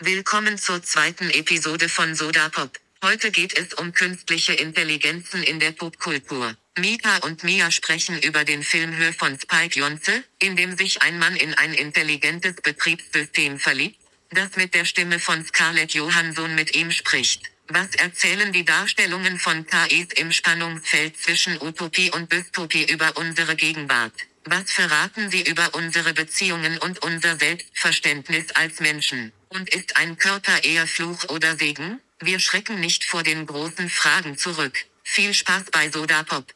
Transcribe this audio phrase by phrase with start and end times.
[0.00, 2.70] Willkommen zur zweiten Episode von Soda Pop.
[3.02, 6.54] Heute geht es um künstliche Intelligenzen in der Popkultur.
[6.78, 11.18] Mika und Mia sprechen über den Film Höhe von Spike Jonze, in dem sich ein
[11.18, 13.98] Mann in ein intelligentes Betriebssystem verliebt,
[14.30, 17.42] das mit der Stimme von Scarlett Johansson mit ihm spricht.
[17.66, 24.14] Was erzählen die Darstellungen von KIs im Spannungsfeld zwischen Utopie und Dystopie über unsere Gegenwart?
[24.50, 29.30] Was verraten sie über unsere Beziehungen und unser Selbstverständnis als Menschen?
[29.50, 32.00] Und ist ein Körper eher Fluch oder Segen?
[32.18, 34.86] Wir schrecken nicht vor den großen Fragen zurück.
[35.02, 36.46] Viel Spaß bei Soda Pop.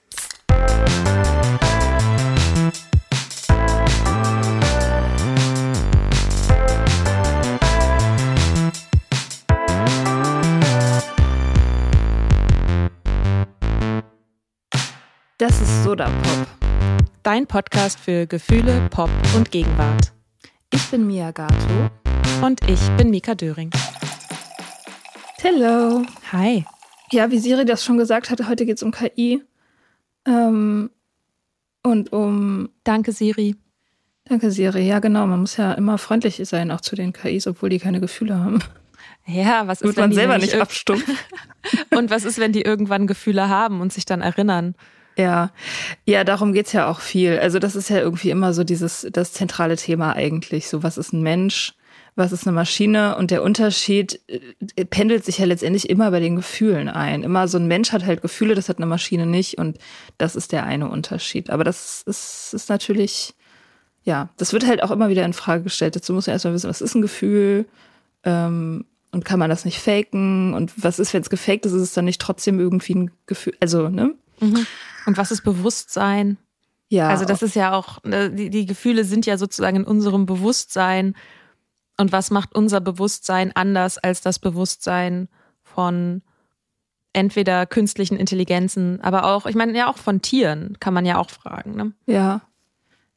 [15.36, 16.61] Das ist Soda Pop.
[17.22, 20.12] Dein Podcast für Gefühle, Pop und Gegenwart.
[20.72, 21.88] Ich bin Mia Gato.
[22.44, 23.70] Und ich bin Mika Döring.
[25.40, 26.02] Hello.
[26.32, 26.64] Hi.
[27.12, 29.40] Ja, wie Siri das schon gesagt hatte, heute geht es um KI.
[30.26, 30.90] Ähm,
[31.84, 32.70] und um.
[32.82, 33.54] Danke, Siri.
[34.24, 34.84] Danke, Siri.
[34.84, 35.24] Ja, genau.
[35.28, 38.58] Man muss ja immer freundlich sein, auch zu den KIs, obwohl die keine Gefühle haben.
[39.26, 41.16] Ja, was ist, Wird wenn man die selber nicht abstumpfen.
[41.96, 44.74] Und was ist, wenn die irgendwann Gefühle haben und sich dann erinnern?
[45.16, 45.50] Ja,
[46.06, 47.38] ja, darum geht's ja auch viel.
[47.38, 50.68] Also das ist ja irgendwie immer so dieses das zentrale Thema eigentlich.
[50.68, 51.74] So, was ist ein Mensch,
[52.14, 53.16] was ist eine Maschine?
[53.16, 57.22] Und der Unterschied äh, pendelt sich ja letztendlich immer bei den Gefühlen ein.
[57.22, 59.58] Immer so ein Mensch hat halt Gefühle, das hat eine Maschine nicht.
[59.58, 59.78] Und
[60.18, 61.50] das ist der eine Unterschied.
[61.50, 63.34] Aber das ist, ist natürlich,
[64.04, 65.96] ja, das wird halt auch immer wieder in Frage gestellt.
[65.96, 67.66] Dazu muss man erstmal wissen, was ist ein Gefühl?
[68.24, 70.54] Ähm, und kann man das nicht faken?
[70.54, 73.54] Und was ist, wenn es gefaked ist, ist es dann nicht trotzdem irgendwie ein Gefühl?
[73.60, 74.14] Also, ne?
[75.06, 76.38] Und was ist Bewusstsein?
[76.88, 77.08] Ja.
[77.08, 81.14] Also das ist ja auch, ne, die, die Gefühle sind ja sozusagen in unserem Bewusstsein.
[81.98, 85.28] Und was macht unser Bewusstsein anders als das Bewusstsein
[85.62, 86.22] von
[87.12, 91.30] entweder künstlichen Intelligenzen, aber auch, ich meine ja auch von Tieren, kann man ja auch
[91.30, 91.76] fragen.
[91.76, 91.92] Ne?
[92.06, 92.42] Ja.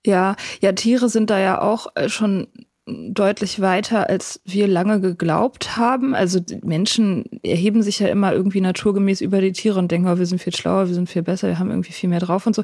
[0.06, 2.48] Ja, ja, Tiere sind da ja auch äh, schon
[2.88, 6.14] deutlich weiter, als wir lange geglaubt haben.
[6.14, 10.20] Also die Menschen erheben sich ja immer irgendwie naturgemäß über die Tiere und denken, oh,
[10.20, 12.56] wir sind viel schlauer, wir sind viel besser, wir haben irgendwie viel mehr drauf und
[12.56, 12.64] so.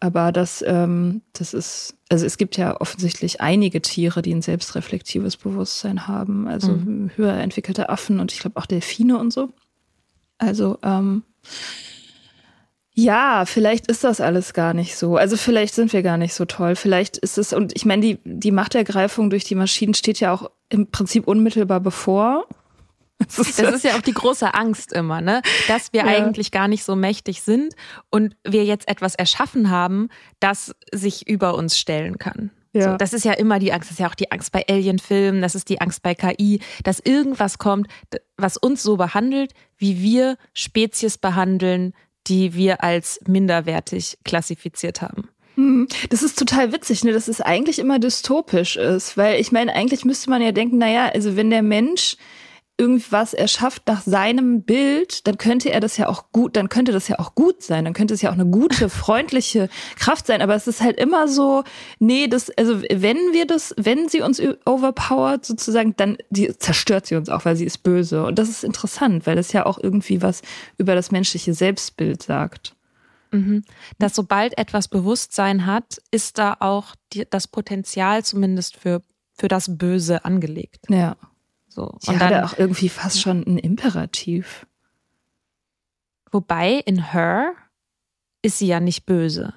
[0.00, 5.36] Aber das, ähm, das ist, also es gibt ja offensichtlich einige Tiere, die ein selbstreflektives
[5.36, 6.48] Bewusstsein haben.
[6.48, 7.12] Also Mhm.
[7.14, 9.50] höher entwickelte Affen und ich glaube auch Delfine und so.
[10.38, 11.22] Also, ähm,
[12.98, 15.16] ja, vielleicht ist das alles gar nicht so.
[15.16, 16.76] Also vielleicht sind wir gar nicht so toll.
[16.76, 20.50] Vielleicht ist es, und ich meine, die, die Machtergreifung durch die Maschinen steht ja auch
[20.70, 22.46] im Prinzip unmittelbar bevor.
[23.18, 25.40] Das ist, Das ist ja auch die große Angst immer, ne?
[25.68, 26.06] Dass wir Ja.
[26.06, 27.74] eigentlich gar nicht so mächtig sind
[28.10, 30.08] und wir jetzt etwas erschaffen haben,
[30.38, 32.50] das sich über uns stellen kann.
[32.74, 32.92] Ja.
[32.92, 33.88] So, das ist ja immer die Angst.
[33.88, 37.00] Das ist ja auch die Angst bei Alien-Filmen, das ist die Angst bei KI, dass
[37.00, 37.88] irgendwas kommt,
[38.36, 41.94] was uns so behandelt, wie wir Spezies behandeln,
[42.28, 45.28] die wir als minderwertig klassifiziert haben.
[45.54, 47.12] Hm, Das ist total witzig, ne?
[47.12, 51.06] dass es eigentlich immer dystopisch ist, weil ich meine, eigentlich müsste man ja denken, naja,
[51.06, 52.16] also wenn der Mensch
[52.78, 57.08] irgendwas erschafft nach seinem Bild, dann könnte er das ja auch gut, dann könnte das
[57.08, 60.54] ja auch gut sein, dann könnte es ja auch eine gute, freundliche Kraft sein, aber
[60.54, 61.64] es ist halt immer so,
[61.98, 67.16] nee, das, also wenn wir das, wenn sie uns overpowert sozusagen, dann die zerstört sie
[67.16, 68.24] uns auch, weil sie ist böse.
[68.24, 70.42] Und das ist interessant, weil das ja auch irgendwie was
[70.76, 72.74] über das menschliche Selbstbild sagt.
[73.30, 73.64] Mhm.
[73.98, 79.02] Dass sobald etwas Bewusstsein hat, ist da auch die, das Potenzial zumindest für,
[79.32, 80.86] für das Böse angelegt.
[80.88, 81.16] Ja.
[81.76, 81.98] So.
[82.04, 84.66] Ja, Und dann, auch irgendwie fast schon ein Imperativ.
[86.32, 87.52] wobei in Her
[88.40, 89.52] ist sie ja nicht böse.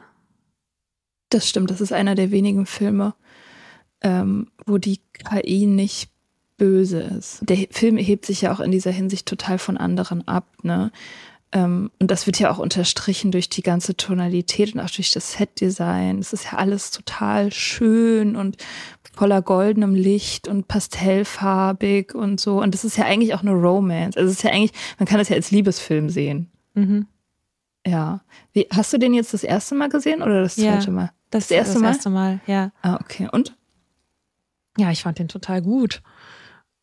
[1.29, 3.13] Das stimmt, das ist einer der wenigen Filme,
[4.01, 6.11] ähm, wo die KI nicht
[6.57, 7.39] böse ist.
[7.41, 10.91] Der Film hebt sich ja auch in dieser Hinsicht total von anderen ab, ne?
[11.51, 15.33] Ähm, und das wird ja auch unterstrichen durch die ganze Tonalität und auch durch das
[15.33, 16.19] Setdesign.
[16.19, 18.57] Es ist ja alles total schön und
[19.15, 22.61] voller goldenem Licht und pastellfarbig und so.
[22.61, 24.15] Und das ist ja eigentlich auch eine Romance.
[24.15, 26.51] Also es ist ja eigentlich, man kann das ja als Liebesfilm sehen.
[26.75, 27.07] Mhm.
[27.85, 28.21] Ja.
[28.53, 30.73] Wie, hast du den jetzt das erste Mal gesehen oder das Ja.
[30.73, 31.11] zweite Mal?
[31.31, 31.87] Das, Das erste das Mal?
[31.89, 32.71] erste Mal, ja.
[32.83, 33.27] Ah, okay.
[33.31, 33.55] Und?
[34.77, 36.01] Ja, ich fand den total gut.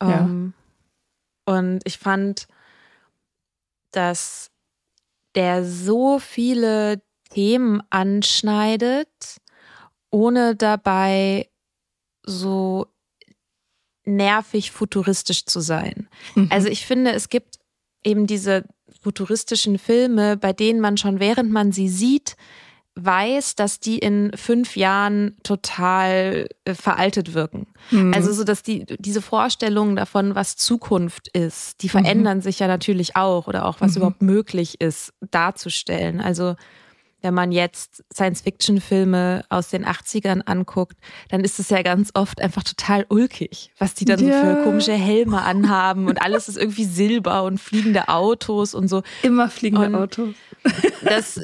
[0.03, 0.21] Ja.
[0.23, 0.55] Ähm,
[1.45, 2.49] und ich fand,
[3.93, 4.51] dass
[5.37, 9.09] der so viele Themen anschneidet,
[10.11, 11.49] ohne dabei
[12.25, 12.87] so
[14.05, 16.09] nervig futuristisch zu sein.
[16.35, 16.49] Mhm.
[16.51, 17.57] Also ich finde, es gibt
[18.05, 18.65] eben diese
[19.03, 22.37] futuristischen Filme, bei denen man schon während man sie sieht,
[22.99, 27.67] weiß, dass die in fünf Jahren total äh, veraltet wirken.
[27.91, 28.13] Mhm.
[28.15, 33.15] Also so, dass die diese Vorstellungen davon, was Zukunft ist, die verändern sich ja natürlich
[33.17, 33.97] auch oder auch was Mhm.
[33.99, 36.21] überhaupt möglich ist, darzustellen.
[36.21, 36.57] Also
[37.23, 40.97] wenn man jetzt Science-Fiction-Filme aus den 80ern anguckt,
[41.31, 44.41] dann ist es ja ganz oft einfach total ulkig, was die dann Ja.
[44.41, 49.03] so für komische Helme anhaben und alles ist irgendwie Silber und fliegende Autos und so.
[49.23, 50.35] Immer fliegende Und- Autos.
[51.05, 51.41] Das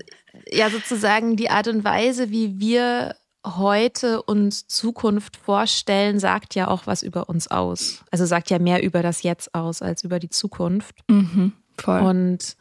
[0.51, 6.87] ja sozusagen die Art und Weise, wie wir heute uns Zukunft vorstellen, sagt ja auch
[6.87, 8.05] was über uns aus.
[8.11, 10.97] Also sagt ja mehr über das Jetzt aus als über die Zukunft.
[11.09, 11.53] Mhm.
[11.77, 12.01] Voll.
[12.01, 12.57] Und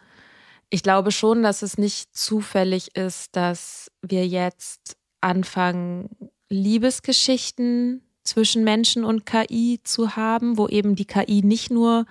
[0.70, 6.10] ich glaube schon, dass es nicht zufällig ist, dass wir jetzt anfangen,
[6.50, 12.06] Liebesgeschichten zwischen Menschen und KI zu haben, wo eben die KI nicht nur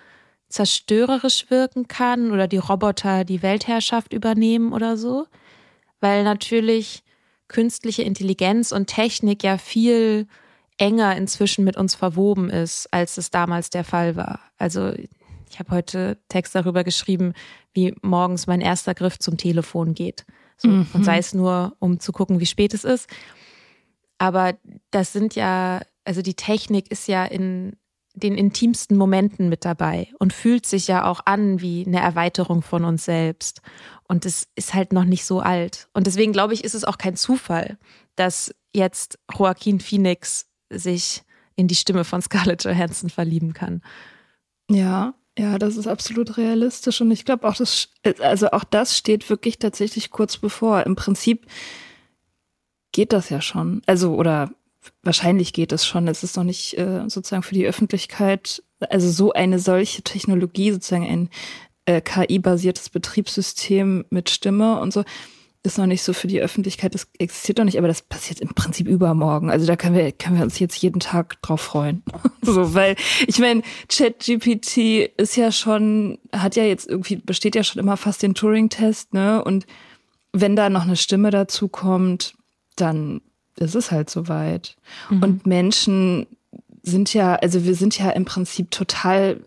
[0.49, 5.27] zerstörerisch wirken kann oder die Roboter die Weltherrschaft übernehmen oder so,
[6.01, 7.03] weil natürlich
[7.49, 10.27] künstliche Intelligenz und Technik ja viel
[10.79, 14.41] enger inzwischen mit uns verwoben ist, als es damals der Fall war.
[14.57, 14.93] Also
[15.51, 17.35] ich habe heute Text darüber geschrieben,
[17.75, 20.25] wie morgens mein erster Griff zum Telefon geht.
[20.57, 20.87] So, Mhm.
[20.93, 23.09] Und sei es nur, um zu gucken, wie spät es ist.
[24.19, 24.55] Aber
[24.91, 27.77] das sind ja, also die Technik ist ja in
[28.15, 32.85] den intimsten Momenten mit dabei und fühlt sich ja auch an wie eine Erweiterung von
[32.85, 33.63] uns selbst.
[34.11, 35.87] Und es ist halt noch nicht so alt.
[35.95, 37.79] Und deswegen glaube ich, ist es auch kein Zufall,
[38.17, 41.23] dass jetzt Joaquin Phoenix sich
[41.55, 43.83] in die Stimme von Scarlett Johansson verlieben kann.
[44.69, 49.31] Ja, ja, das ist absolut realistisch und ich glaube auch das, also auch das steht
[49.31, 50.85] wirklich tatsächlich kurz bevor.
[50.87, 51.47] Im Prinzip
[52.91, 53.81] geht das ja schon.
[53.87, 54.51] Also oder
[55.05, 56.09] wahrscheinlich geht es schon.
[56.09, 61.07] Es ist noch nicht äh, sozusagen für die Öffentlichkeit, also so eine solche Technologie, sozusagen
[61.07, 61.31] ein
[61.91, 65.05] äh, KI-basiertes Betriebssystem mit Stimme und so,
[65.63, 68.55] ist noch nicht so für die Öffentlichkeit, das existiert noch nicht, aber das passiert im
[68.55, 69.51] Prinzip übermorgen.
[69.51, 72.03] Also da können wir, können wir uns jetzt jeden Tag drauf freuen.
[72.43, 72.97] so, weil
[73.27, 78.23] ich meine, ChatGPT ist ja schon, hat ja jetzt irgendwie, besteht ja schon immer fast
[78.23, 79.45] den Turing-Test, ne?
[79.45, 79.67] Und
[80.33, 82.35] wenn da noch eine Stimme dazu kommt,
[82.77, 83.21] dann
[83.57, 84.77] ist es halt soweit.
[85.11, 86.27] Und Menschen
[86.83, 89.41] sind ja, also wir sind ja im Prinzip total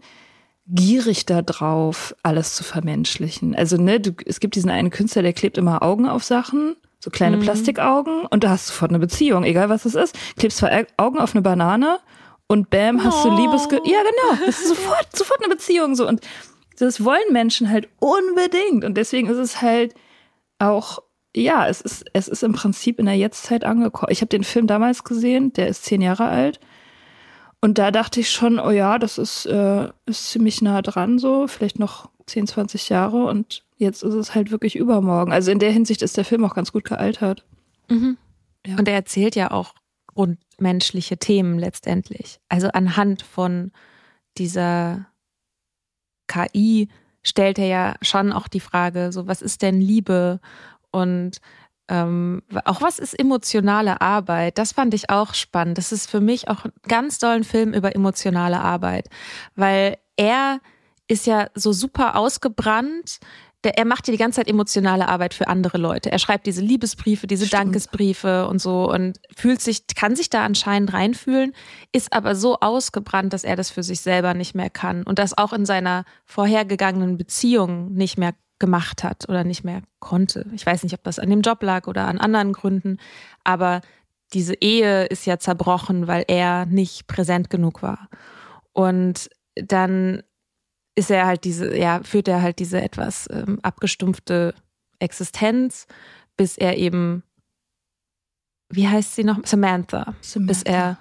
[0.67, 3.55] gierig da drauf, alles zu vermenschlichen.
[3.55, 7.09] Also, ne, du, es gibt diesen einen Künstler, der klebt immer Augen auf Sachen, so
[7.09, 10.17] kleine Plastikaugen, und da hast du sofort eine Beziehung, egal was es ist.
[10.37, 11.99] Klebst zwei Augen auf eine Banane
[12.47, 13.81] und bam, hast du Liebesge...
[13.83, 14.45] Ja, genau.
[14.45, 16.07] Das ist sofort, sofort eine Beziehung, so.
[16.07, 16.21] Und
[16.77, 18.85] das wollen Menschen halt unbedingt.
[18.85, 19.93] Und deswegen ist es halt
[20.59, 20.99] auch,
[21.35, 24.11] ja, es ist, es ist im Prinzip in der Jetztzeit angekommen.
[24.11, 26.59] Ich habe den Film damals gesehen, der ist zehn Jahre alt.
[27.63, 31.47] Und da dachte ich schon, oh ja, das ist, äh, ist ziemlich nah dran, so,
[31.47, 33.23] vielleicht noch 10, 20 Jahre.
[33.23, 35.31] Und jetzt ist es halt wirklich übermorgen.
[35.31, 37.45] Also in der Hinsicht ist der Film auch ganz gut gealtert.
[38.67, 38.75] Ja.
[38.77, 39.75] Und er erzählt ja auch
[40.07, 42.41] grundmenschliche Themen letztendlich.
[42.49, 43.71] Also anhand von
[44.37, 45.05] dieser
[46.27, 46.89] KI
[47.21, 50.41] stellt er ja schon auch die Frage, so was ist denn Liebe
[50.91, 51.37] und
[51.89, 54.57] ähm, auch was ist emotionale Arbeit?
[54.57, 55.77] Das fand ich auch spannend.
[55.77, 59.09] Das ist für mich auch ein ganz tollen Film über emotionale Arbeit,
[59.55, 60.59] weil er
[61.07, 63.19] ist ja so super ausgebrannt.
[63.65, 66.11] Der, er macht ja die ganze Zeit emotionale Arbeit für andere Leute.
[66.11, 67.61] Er schreibt diese Liebesbriefe, diese Stimmt.
[67.61, 71.53] Dankesbriefe und so und fühlt sich, kann sich da anscheinend reinfühlen,
[71.91, 75.37] ist aber so ausgebrannt, dass er das für sich selber nicht mehr kann und das
[75.37, 78.33] auch in seiner vorhergegangenen Beziehung nicht mehr
[78.63, 80.45] gemacht hat oder nicht mehr konnte.
[80.53, 82.97] Ich weiß nicht, ob das an dem Job lag oder an anderen Gründen,
[83.43, 83.81] aber
[84.31, 88.07] diese Ehe ist ja zerbrochen, weil er nicht präsent genug war.
[88.71, 90.23] Und dann
[90.95, 94.55] ist er halt diese, ja, führt er halt diese etwas ähm, abgestumpfte
[94.99, 95.85] Existenz,
[96.37, 97.21] bis er eben,
[98.69, 99.39] wie heißt sie noch?
[99.43, 100.15] Samantha.
[100.21, 100.53] Samantha.
[100.53, 100.97] Bis er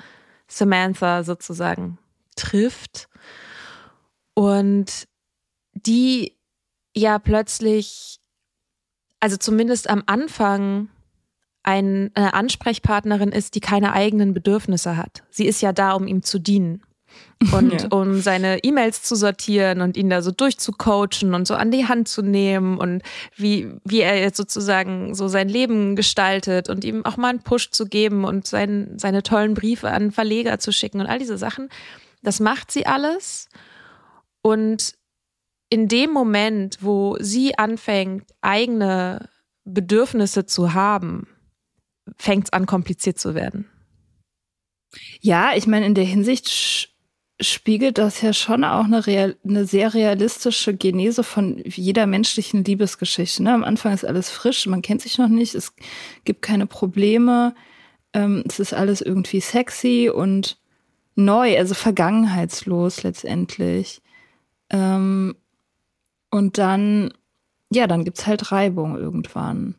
[0.49, 1.99] Samantha sozusagen
[2.35, 3.09] trifft.
[4.35, 5.07] Und
[5.75, 6.41] die
[6.96, 8.18] ja plötzlich,
[9.20, 10.88] also zumindest am Anfang,
[11.64, 15.22] ein, eine Ansprechpartnerin ist, die keine eigenen Bedürfnisse hat.
[15.30, 16.82] Sie ist ja da, um ihm zu dienen
[17.52, 17.88] und Ja.
[17.90, 22.08] um seine E-Mails zu sortieren und ihn da so durchzucoachen und so an die Hand
[22.08, 23.02] zu nehmen und
[23.37, 27.70] wie, wie er jetzt sozusagen so sein Leben gestaltet und ihm auch mal einen Push
[27.70, 31.68] zu geben und sein, seine tollen Briefe an Verleger zu schicken und all diese Sachen.
[32.22, 33.49] Das macht sie alles.
[34.40, 34.94] Und
[35.72, 39.30] in dem Moment, wo sie anfängt, eigene
[39.64, 41.26] Bedürfnisse zu haben,
[42.18, 43.70] fängt es an, kompliziert zu werden.
[45.22, 46.90] Ja, ich meine, in der Hinsicht
[47.40, 53.42] spiegelt das ja schon auch eine, real, eine sehr realistische Genese von jeder menschlichen Liebesgeschichte.
[53.42, 53.54] Ne?
[53.54, 55.74] Am Anfang ist alles frisch, man kennt sich noch nicht, es
[56.24, 57.54] gibt keine Probleme,
[58.12, 60.58] ähm, es ist alles irgendwie sexy und
[61.14, 64.02] neu, also vergangenheitslos letztendlich.
[64.68, 65.34] Ähm,
[66.32, 67.12] und dann,
[67.70, 69.76] ja, dann gibt's halt Reibung irgendwann.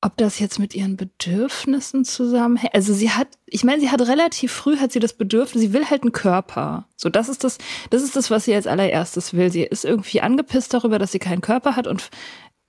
[0.00, 2.74] Ob das jetzt mit ihren Bedürfnissen zusammenhängt?
[2.74, 5.90] Also sie hat, ich meine, sie hat relativ früh hat sie das Bedürfnis, sie will
[5.90, 6.86] halt einen Körper.
[6.96, 7.58] So, das ist das,
[7.90, 9.50] das ist das, was sie als allererstes will.
[9.50, 12.10] Sie ist irgendwie angepisst darüber, dass sie keinen Körper hat und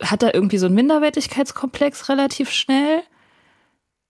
[0.02, 3.04] hat da irgendwie so einen Minderwertigkeitskomplex relativ schnell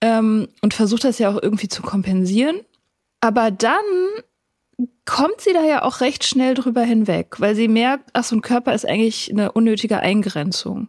[0.00, 2.60] ähm, und versucht das ja auch irgendwie zu kompensieren.
[3.20, 3.74] Aber dann
[5.04, 8.42] kommt sie da ja auch recht schnell drüber hinweg, weil sie merkt, ach, so ein
[8.42, 10.88] Körper ist eigentlich eine unnötige Eingrenzung.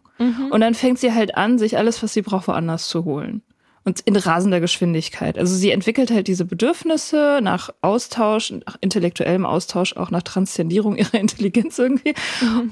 [0.50, 3.42] Und dann fängt sie halt an, sich alles, was sie braucht, woanders zu holen.
[3.84, 5.36] Und in rasender Geschwindigkeit.
[5.36, 11.14] Also sie entwickelt halt diese Bedürfnisse nach Austausch, nach intellektuellem Austausch, auch nach Transzendierung ihrer
[11.18, 12.14] Intelligenz irgendwie.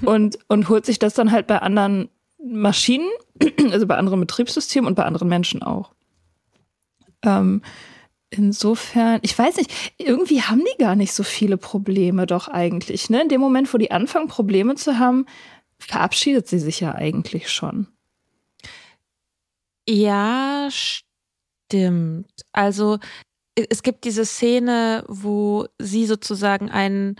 [0.06, 2.10] Und, und holt sich das dann halt bei anderen
[2.42, 3.10] Maschinen,
[3.72, 5.92] also bei anderen Betriebssystemen und bei anderen Menschen auch.
[7.22, 7.62] Ähm,
[8.30, 13.10] insofern, ich weiß nicht, irgendwie haben die gar nicht so viele Probleme doch eigentlich.
[13.10, 13.22] Ne?
[13.22, 15.26] In dem Moment, wo die anfangen, Probleme zu haben,
[15.78, 17.88] verabschiedet sie sich ja eigentlich schon.
[19.88, 22.30] Ja, stimmt.
[22.52, 22.98] Also
[23.54, 27.16] es gibt diese Szene, wo sie sozusagen einen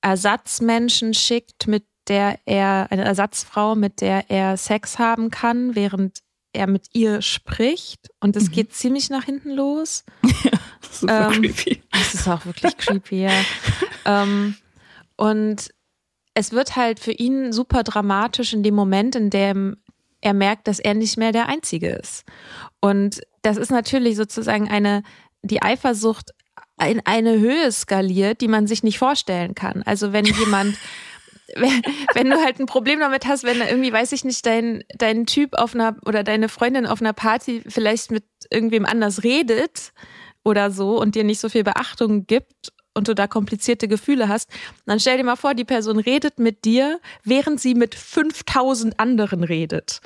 [0.00, 6.20] Ersatzmenschen schickt, mit der er, eine Ersatzfrau, mit der er Sex haben kann, während
[6.56, 8.08] er mit ihr spricht.
[8.20, 10.04] Und es geht ziemlich nach hinten los.
[10.90, 11.82] Super Ähm, creepy.
[11.92, 13.44] Das ist auch wirklich creepy, ja.
[14.04, 14.56] ähm,
[15.16, 15.70] und
[16.34, 19.76] es wird halt für ihn super dramatisch in dem Moment, in dem
[20.20, 22.24] er merkt, dass er nicht mehr der Einzige ist.
[22.80, 25.02] Und das ist natürlich sozusagen eine,
[25.42, 26.32] die Eifersucht
[26.84, 29.82] in eine Höhe skaliert, die man sich nicht vorstellen kann.
[29.84, 30.76] Also wenn jemand,
[31.54, 31.82] wenn,
[32.14, 35.26] wenn du halt ein Problem damit hast, wenn da irgendwie, weiß ich nicht, dein, dein
[35.26, 39.92] Typ auf einer oder deine Freundin auf einer Party vielleicht mit irgendwem anders redet
[40.44, 44.48] oder so und dir nicht so viel Beachtung gibt und du da komplizierte Gefühle hast,
[44.86, 49.44] dann stell dir mal vor, die Person redet mit dir, während sie mit 5000 anderen
[49.44, 50.00] redet.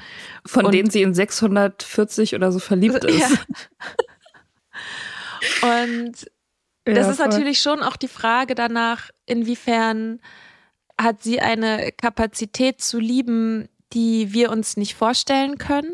[0.44, 3.20] Von Und- denen sie in 640 oder so verliebt ist.
[3.20, 3.28] Ja.
[5.62, 6.12] Und
[6.84, 10.20] das Ja, ist natürlich schon auch die Frage danach, inwiefern
[11.02, 15.92] hat sie eine Kapazität zu lieben, die wir uns nicht vorstellen können.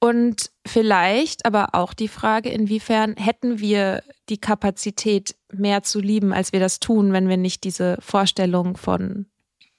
[0.00, 6.52] Und vielleicht aber auch die Frage, inwiefern hätten wir die Kapazität, mehr zu lieben, als
[6.52, 9.26] wir das tun, wenn wir nicht diese Vorstellung von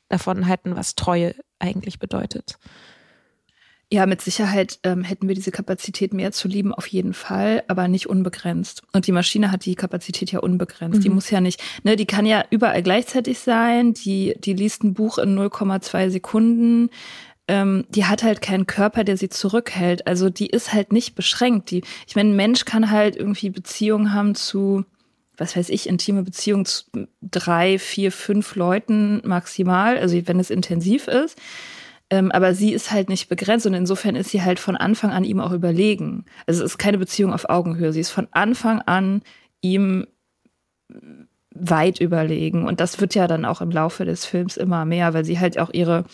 [0.08, 2.58] davon hätten, was Treue eigentlich bedeutet.
[3.94, 7.88] Ja, mit Sicherheit ähm, hätten wir diese Kapazität mehr zu lieben, auf jeden Fall, aber
[7.88, 8.82] nicht unbegrenzt.
[8.92, 11.04] Und die Maschine hat die Kapazität ja unbegrenzt.
[11.04, 14.96] Die muss ja nicht, ne, die kann ja überall gleichzeitig sein, die, die liest ein
[14.96, 16.90] Buch in 0,2 Sekunden.
[17.48, 20.08] Ähm, die hat halt keinen Körper, der sie zurückhält.
[20.08, 21.70] Also die ist halt nicht beschränkt.
[21.70, 24.86] Die, ich meine, ein Mensch kann halt irgendwie Beziehungen haben zu,
[25.38, 26.86] was weiß ich, intime Beziehungen zu
[27.22, 31.38] drei, vier, fünf Leuten maximal, also wenn es intensiv ist.
[32.10, 35.24] Ähm, aber sie ist halt nicht begrenzt und insofern ist sie halt von Anfang an
[35.24, 36.26] ihm auch überlegen.
[36.46, 37.94] Also es ist keine Beziehung auf Augenhöhe.
[37.94, 39.22] Sie ist von Anfang an
[39.62, 40.06] ihm
[41.56, 42.66] weit überlegen.
[42.66, 45.60] Und das wird ja dann auch im Laufe des Films immer mehr, weil sie halt
[45.60, 46.06] auch ihre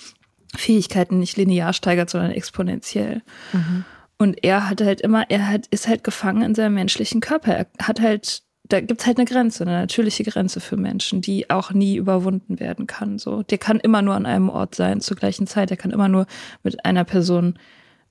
[0.55, 3.22] Fähigkeiten nicht linear steigert, sondern exponentiell.
[3.53, 3.86] Mhm.
[4.17, 7.53] Und er hat halt immer, er hat, ist halt gefangen in seinem menschlichen Körper.
[7.53, 11.71] Er hat halt, da gibt's halt eine Grenze, eine natürliche Grenze für Menschen, die auch
[11.71, 13.17] nie überwunden werden kann.
[13.17, 15.71] So, der kann immer nur an einem Ort sein zur gleichen Zeit.
[15.71, 16.27] Er kann immer nur
[16.63, 17.57] mit einer Person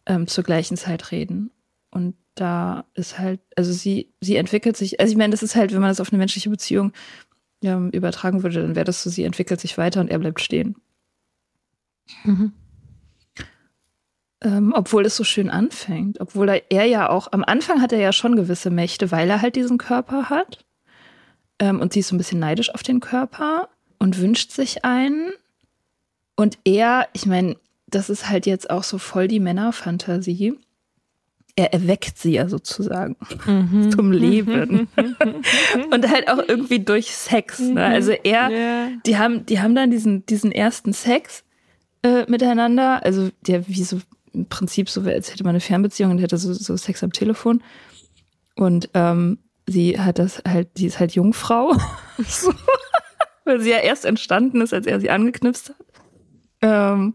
[0.06, 1.52] ähm, zur gleichen Zeit reden.
[1.90, 5.72] Und da ist halt, also sie, sie entwickelt sich, also ich meine, das ist halt,
[5.72, 6.92] wenn man das auf eine menschliche Beziehung
[7.62, 10.76] ähm, übertragen würde, dann wäre das so, sie entwickelt sich weiter und er bleibt stehen.
[12.24, 12.52] Mhm.
[14.40, 16.20] Ähm, obwohl es so schön anfängt.
[16.20, 19.42] Obwohl er, er, ja auch, am Anfang hat er ja schon gewisse Mächte, weil er
[19.42, 20.64] halt diesen Körper hat.
[21.58, 23.68] Ähm, und sie ist so ein bisschen neidisch auf den Körper
[23.98, 25.32] und wünscht sich einen.
[26.36, 27.56] Und er, ich meine,
[27.88, 30.56] das ist halt jetzt auch so voll die Männerfantasie
[31.58, 33.90] er erweckt sie ja sozusagen mhm.
[33.90, 34.86] zum Leben.
[35.90, 37.58] und halt auch irgendwie durch Sex.
[37.58, 37.70] Ne?
[37.70, 37.78] Mhm.
[37.78, 38.88] Also er, yeah.
[39.04, 41.42] die haben, die haben dann diesen, diesen ersten Sex
[42.04, 43.04] äh, miteinander.
[43.04, 43.98] Also der wie so
[44.38, 47.62] im Prinzip so, als hätte man eine Fernbeziehung und hätte so, so Sex am Telefon.
[48.56, 51.74] Und ähm, sie hat das halt, sie ist halt Jungfrau.
[52.26, 52.52] so,
[53.44, 55.76] weil sie ja erst entstanden ist, als er sie angeknipst hat.
[56.62, 57.14] Ähm,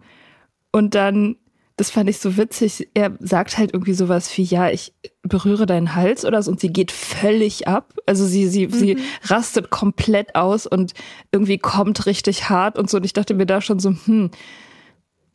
[0.71, 1.37] und dann
[1.75, 2.89] das fand ich so witzig.
[2.93, 6.71] Er sagt halt irgendwie sowas wie, ja, ich berühre deinen Hals oder so und sie
[6.71, 7.95] geht völlig ab.
[8.05, 8.73] Also sie, sie, mhm.
[8.73, 10.93] sie rastet komplett aus und
[11.31, 12.97] irgendwie kommt richtig hart und so.
[12.97, 14.29] Und ich dachte mir da schon so, hm,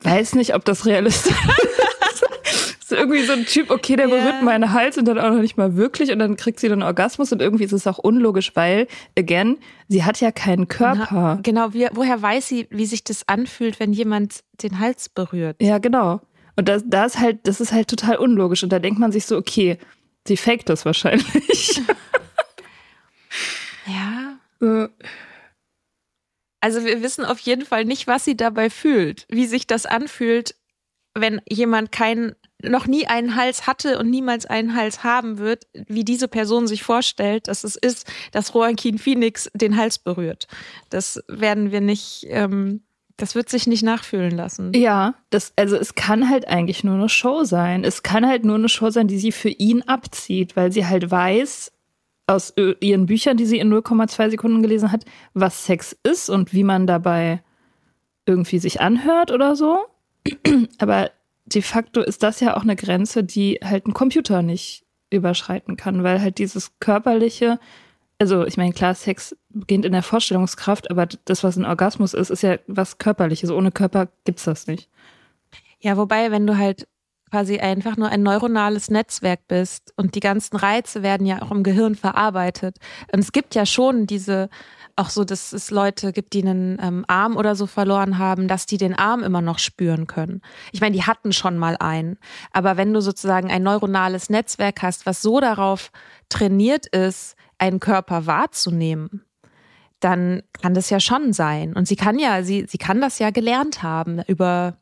[0.01, 1.37] weiß nicht, ob das realistisch
[2.93, 2.99] ist.
[2.99, 4.43] irgendwie so ein Typ, okay, der berührt yeah.
[4.43, 7.33] meinen Hals und dann auch noch nicht mal wirklich und dann kriegt sie dann Orgasmus
[7.33, 11.07] und irgendwie ist es auch unlogisch, weil, again, sie hat ja keinen Körper.
[11.11, 15.57] Na, genau, wie, woher weiß sie, wie sich das anfühlt, wenn jemand den Hals berührt?
[15.61, 16.21] Ja, genau.
[16.57, 18.65] Und das, das ist halt, das ist halt total unlogisch.
[18.65, 19.79] Und da denkt man sich so, okay,
[20.27, 21.81] sie faked das wahrscheinlich.
[23.87, 24.39] ja.
[26.61, 30.57] Also wir wissen auf jeden Fall nicht, was sie dabei fühlt, wie sich das anfühlt,
[31.15, 36.05] wenn jemand keinen, noch nie einen Hals hatte und niemals einen Hals haben wird, wie
[36.05, 40.49] diese Person sich vorstellt, dass es ist, dass Joaquin Phoenix den Hals berührt.
[40.91, 42.83] Das werden wir nicht ähm,
[43.19, 44.73] das wird sich nicht nachfühlen lassen.
[44.75, 47.83] Ja, das, also es kann halt eigentlich nur eine Show sein.
[47.83, 51.11] Es kann halt nur eine Show sein, die sie für ihn abzieht, weil sie halt
[51.11, 51.73] weiß,
[52.29, 56.63] aus ihren Büchern, die sie in 0,2 Sekunden gelesen hat, was Sex ist und wie
[56.63, 57.43] man dabei
[58.25, 59.79] irgendwie sich anhört oder so.
[60.79, 61.11] Aber
[61.55, 66.03] de facto ist das ja auch eine Grenze, die halt ein Computer nicht überschreiten kann,
[66.03, 67.59] weil halt dieses körperliche
[68.19, 72.31] also ich meine, klar, Sex beginnt in der Vorstellungskraft, aber das, was ein Orgasmus ist,
[72.31, 73.51] ist ja was Körperliches.
[73.51, 74.89] Ohne Körper gibt's das nicht.
[75.79, 76.89] Ja, wobei, wenn du halt
[77.31, 81.63] quasi einfach nur ein neuronales Netzwerk bist und die ganzen Reize werden ja auch im
[81.63, 82.79] Gehirn verarbeitet.
[83.13, 84.49] Und es gibt ja schon diese,
[84.99, 88.67] auch so, dass es Leute gibt, die einen ähm, Arm oder so verloren haben, dass
[88.67, 90.43] die den Arm immer noch spüren können.
[90.73, 92.19] Ich meine, die hatten schon mal einen.
[92.53, 95.91] Aber wenn du sozusagen ein neuronales Netzwerk hast, was so darauf
[96.29, 99.25] trainiert ist, einen Körper wahrzunehmen,
[100.01, 101.75] dann kann das ja schon sein.
[101.75, 104.77] Und sie kann ja, sie, sie kann das ja gelernt haben über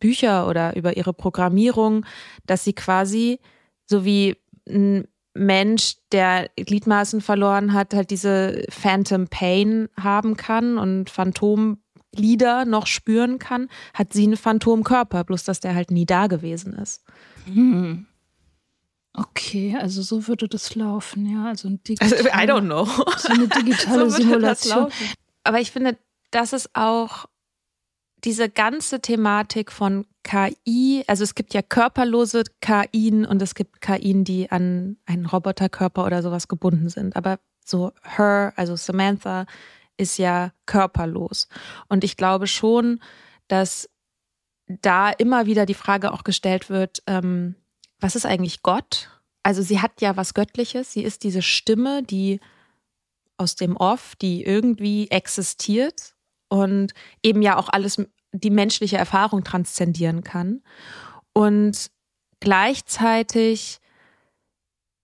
[0.00, 2.04] Bücher oder über ihre Programmierung,
[2.46, 3.38] dass sie quasi
[3.86, 4.36] so wie
[4.68, 12.86] ein Mensch, der Gliedmaßen verloren hat, halt diese Phantom Pain haben kann und Phantomlieder noch
[12.86, 17.02] spüren kann, hat sie einen Phantomkörper, bloß dass der halt nie da gewesen ist.
[17.46, 18.06] Hm.
[19.14, 21.46] Okay, also so würde das laufen, ja.
[21.46, 22.86] Also, ein also I don't know.
[23.18, 24.90] So eine digitale so Simulation.
[25.44, 25.98] Aber ich finde,
[26.30, 27.26] das ist auch
[28.24, 34.24] diese ganze Thematik von KI, also es gibt ja körperlose KIen und es gibt KIen,
[34.24, 37.16] die an einen Roboterkörper oder sowas gebunden sind.
[37.16, 39.46] Aber so Her, also Samantha,
[39.96, 41.48] ist ja körperlos.
[41.88, 43.00] Und ich glaube schon,
[43.48, 43.88] dass
[44.68, 47.56] da immer wieder die Frage auch gestellt wird, ähm,
[48.00, 49.10] was ist eigentlich Gott?
[49.42, 52.40] Also sie hat ja was Göttliches, sie ist diese Stimme, die
[53.36, 56.14] aus dem Off, die irgendwie existiert
[56.52, 57.96] und eben ja auch alles
[58.32, 60.60] die menschliche Erfahrung transzendieren kann.
[61.32, 61.90] Und
[62.40, 63.78] gleichzeitig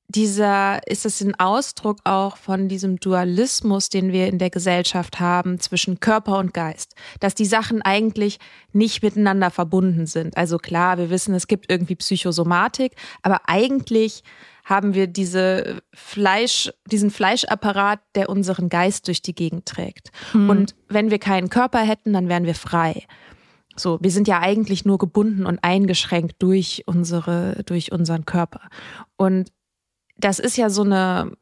[0.09, 5.59] dieser, ist es ein Ausdruck auch von diesem Dualismus, den wir in der Gesellschaft haben
[5.59, 8.39] zwischen Körper und Geist, dass die Sachen eigentlich
[8.75, 10.37] nicht miteinander verbunden sind.
[10.37, 14.23] Also klar, wir wissen, es gibt irgendwie Psychosomatik, aber eigentlich
[14.69, 20.11] haben wir diese Fleisch, diesen Fleischapparat, der unseren Geist durch die Gegend trägt.
[20.35, 20.51] Mhm.
[20.51, 23.07] Und wenn wir keinen Körper hätten, dann wären wir frei.
[23.77, 28.69] So, wir sind ja eigentlich nur gebunden und eingeschränkt durch unsere, durch unseren Körper.
[29.17, 29.51] Und
[30.17, 31.33] das ist ja so eine,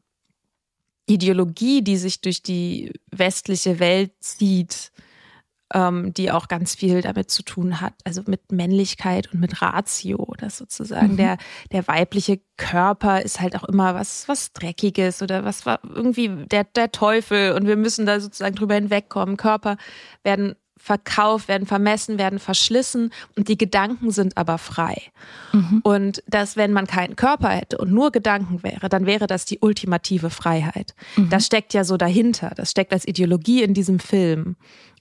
[1.07, 4.91] Ideologie, die sich durch die westliche Welt zieht,
[5.73, 10.33] ähm, die auch ganz viel damit zu tun hat, also mit Männlichkeit und mit Ratio,
[10.37, 11.17] dass sozusagen mhm.
[11.17, 11.37] der,
[11.71, 16.63] der weibliche Körper ist halt auch immer was, was Dreckiges oder was war irgendwie der,
[16.63, 19.37] der Teufel und wir müssen da sozusagen drüber hinwegkommen.
[19.37, 19.77] Körper
[20.23, 25.01] werden verkauft, werden vermessen, werden verschlissen und die Gedanken sind aber frei.
[25.51, 25.81] Mhm.
[25.83, 29.59] Und dass, wenn man keinen Körper hätte und nur Gedanken wäre, dann wäre das die
[29.59, 30.95] ultimative Freiheit.
[31.15, 31.29] Mhm.
[31.29, 32.53] Das steckt ja so dahinter.
[32.55, 34.55] Das steckt als Ideologie in diesem Film.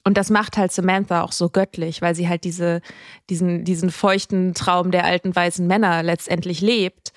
[0.07, 2.81] Und das macht halt Samantha auch so göttlich, weil sie halt diese,
[3.29, 7.13] diesen, diesen feuchten Traum der alten weißen Männer letztendlich lebt.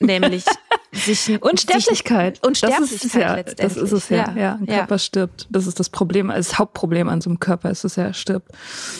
[0.00, 0.46] Nämlich
[0.92, 1.42] sich.
[1.42, 2.36] Unsterblichkeit.
[2.36, 3.74] Sich, Unsterblichkeit das ist ja, letztendlich.
[3.74, 4.16] Das ist es ja.
[4.16, 4.36] ja.
[4.36, 4.98] ja ein Körper ja.
[4.98, 5.48] stirbt.
[5.50, 8.52] Das ist das Problem, das Hauptproblem an so einem Körper ist, dass er stirbt.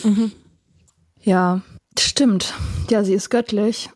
[0.03, 0.31] Mhm.
[1.21, 1.61] Ja,
[1.97, 2.53] stimmt.
[2.91, 3.89] Ja, sie ist göttlich.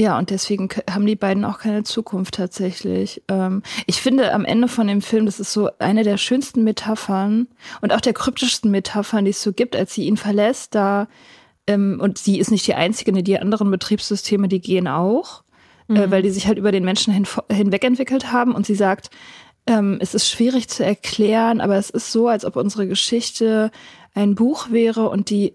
[0.00, 3.22] Ja, und deswegen haben die beiden auch keine Zukunft tatsächlich.
[3.28, 7.48] Ähm, ich finde am Ende von dem Film, das ist so eine der schönsten Metaphern
[7.82, 11.06] und auch der kryptischsten Metaphern, die es so gibt, als sie ihn verlässt, da,
[11.66, 15.42] ähm, und sie ist nicht die einzige, die anderen Betriebssysteme, die gehen auch,
[15.90, 15.96] äh, mhm.
[15.98, 19.10] äh, weil die sich halt über den Menschen hin, hinweg entwickelt haben und sie sagt,
[19.66, 23.70] ähm, es ist schwierig zu erklären, aber es ist so, als ob unsere Geschichte
[24.14, 25.52] ein Buch wäre und die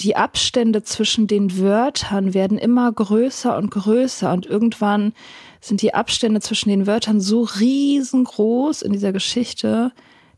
[0.00, 5.12] die Abstände zwischen den Wörtern werden immer größer und größer und irgendwann
[5.60, 9.92] sind die Abstände zwischen den Wörtern so riesengroß in dieser Geschichte,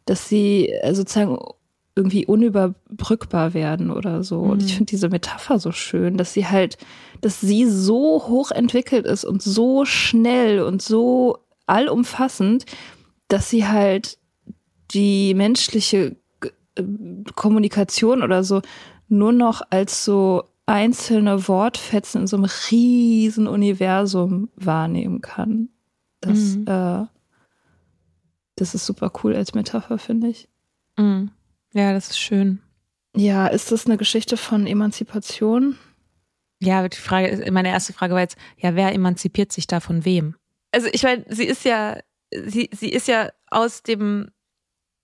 [0.06, 1.38] dass sie äh, sozusagen
[1.94, 4.44] irgendwie unüberbrückbar werden oder so.
[4.44, 4.50] Mhm.
[4.50, 4.76] Und ich mhm.
[4.76, 6.78] finde diese Metapher so schön, dass sie halt,
[7.20, 12.64] dass sie so hoch entwickelt ist und so schnell und so allumfassend,
[13.28, 14.18] dass sie halt
[14.92, 16.16] die menschliche
[16.76, 16.82] äh,
[17.34, 18.62] Kommunikation oder so
[19.10, 25.68] nur noch als so einzelne Wortfetzen in so einem riesen Universum wahrnehmen kann.
[26.20, 26.64] Das, mhm.
[26.66, 27.06] äh,
[28.56, 30.48] das ist super cool als Metapher, finde ich.
[30.96, 31.32] Mhm.
[31.72, 32.60] Ja, das ist schön.
[33.16, 35.76] Ja, ist das eine Geschichte von Emanzipation?
[36.60, 40.36] Ja, die Frage, meine erste Frage war jetzt, ja, wer emanzipiert sich da von wem?
[40.72, 41.98] Also ich meine, sie ist ja,
[42.30, 44.30] sie, sie ist ja aus dem,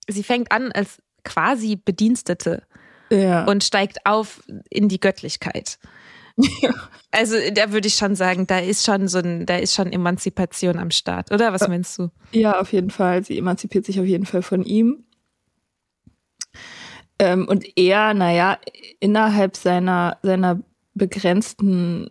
[0.08, 2.62] sie fängt an als quasi Bedienstete
[3.10, 3.44] ja.
[3.44, 5.78] und steigt auf in die Göttlichkeit.
[6.60, 6.70] Ja.
[7.10, 10.78] Also da würde ich schon sagen, da ist schon so ein, da ist schon Emanzipation
[10.78, 11.52] am Start, oder?
[11.54, 12.10] Was meinst du?
[12.32, 13.24] Ja, auf jeden Fall.
[13.24, 15.04] Sie emanzipiert sich auf jeden Fall von ihm.
[17.18, 18.58] Ähm, und er, naja,
[19.00, 20.60] innerhalb seiner, seiner
[20.94, 22.10] begrenzten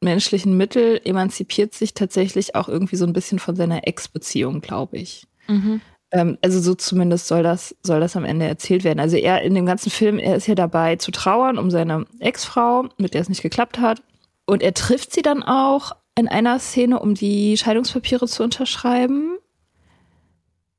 [0.00, 5.26] menschlichen Mittel emanzipiert sich tatsächlich auch irgendwie so ein bisschen von seiner Ex-Beziehung, glaube ich.
[5.48, 5.80] Mhm.
[6.14, 9.00] Ähm, also so zumindest soll das, soll das am Ende erzählt werden.
[9.00, 12.88] Also er in dem ganzen Film, er ist ja dabei zu trauern um seine Ex-Frau,
[12.98, 14.00] mit der es nicht geklappt hat.
[14.46, 19.38] Und er trifft sie dann auch in einer Szene, um die Scheidungspapiere zu unterschreiben.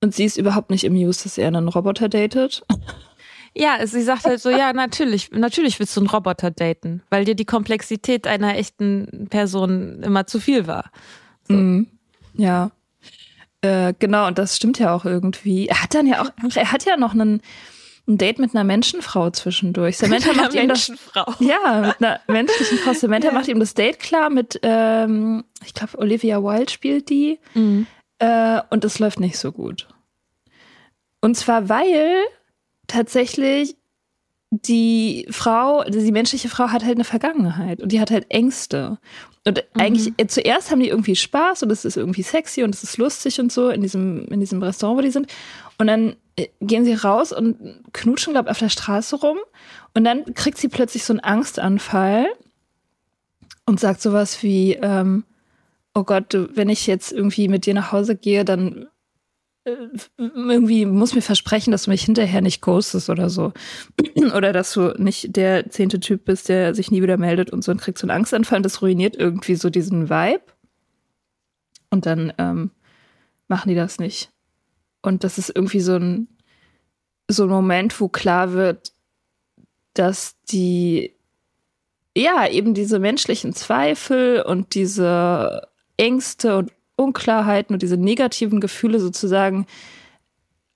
[0.02, 2.64] Und sie ist überhaupt nicht amused, dass er einen Roboter datet.
[3.58, 7.36] Ja, sie sagt halt so, ja, natürlich, natürlich willst du einen Roboter daten, weil dir
[7.36, 10.92] die Komplexität einer echten Person immer zu viel war.
[11.48, 11.54] So.
[11.54, 11.88] Mhm.
[12.34, 12.72] Ja.
[13.66, 15.68] Äh, genau, und das stimmt ja auch irgendwie.
[15.68, 17.42] Er hat dann ja auch, er hat ja noch einen,
[18.08, 19.98] ein Date mit einer Menschenfrau zwischendurch.
[20.00, 20.92] Samantha macht ihm das.
[21.40, 22.94] Ja, mit einer menschlichen Frau.
[22.94, 23.34] Samantha ja.
[23.34, 27.40] macht ihm das Date klar mit, ähm, ich glaube, Olivia Wilde spielt die.
[27.56, 27.88] Mhm.
[28.20, 29.88] Äh, und es läuft nicht so gut.
[31.22, 32.24] Und zwar, weil
[32.88, 33.76] tatsächlich
[34.64, 39.00] die Frau, die menschliche Frau hat halt eine Vergangenheit und die hat halt Ängste.
[39.46, 39.82] Und mhm.
[39.82, 42.98] eigentlich, äh, zuerst haben die irgendwie Spaß und es ist irgendwie sexy und es ist
[42.98, 45.32] lustig und so in diesem, in diesem Restaurant, wo die sind.
[45.78, 47.58] Und dann äh, gehen sie raus und
[47.94, 49.38] knutschen, glaube ich, auf der Straße rum.
[49.94, 52.28] Und dann kriegt sie plötzlich so einen Angstanfall
[53.66, 55.24] und sagt sowas wie, ähm,
[55.94, 58.88] oh Gott, wenn ich jetzt irgendwie mit dir nach Hause gehe, dann
[60.18, 63.52] irgendwie muss mir versprechen, dass du mich hinterher nicht ghostest oder so.
[64.36, 67.72] oder dass du nicht der zehnte Typ bist, der sich nie wieder meldet und so
[67.72, 68.58] und kriegt so einen Angstanfall.
[68.58, 70.44] Und das ruiniert irgendwie so diesen Vibe.
[71.90, 72.72] Und dann ähm,
[73.48, 74.32] machen die das nicht.
[75.02, 76.28] Und das ist irgendwie so ein,
[77.28, 78.94] so ein Moment, wo klar wird,
[79.94, 81.16] dass die,
[82.16, 89.66] ja, eben diese menschlichen Zweifel und diese Ängste und Unklarheiten und diese negativen Gefühle sozusagen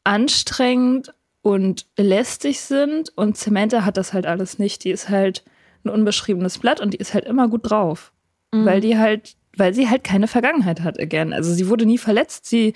[0.03, 3.11] anstrengend und lästig sind.
[3.15, 4.83] Und Samantha hat das halt alles nicht.
[4.83, 5.43] Die ist halt
[5.83, 8.11] ein unbeschriebenes Blatt und die ist halt immer gut drauf.
[8.53, 8.65] Mhm.
[8.65, 11.33] Weil die halt, weil sie halt keine Vergangenheit hat, again.
[11.33, 12.45] Also sie wurde nie verletzt.
[12.45, 12.73] Sie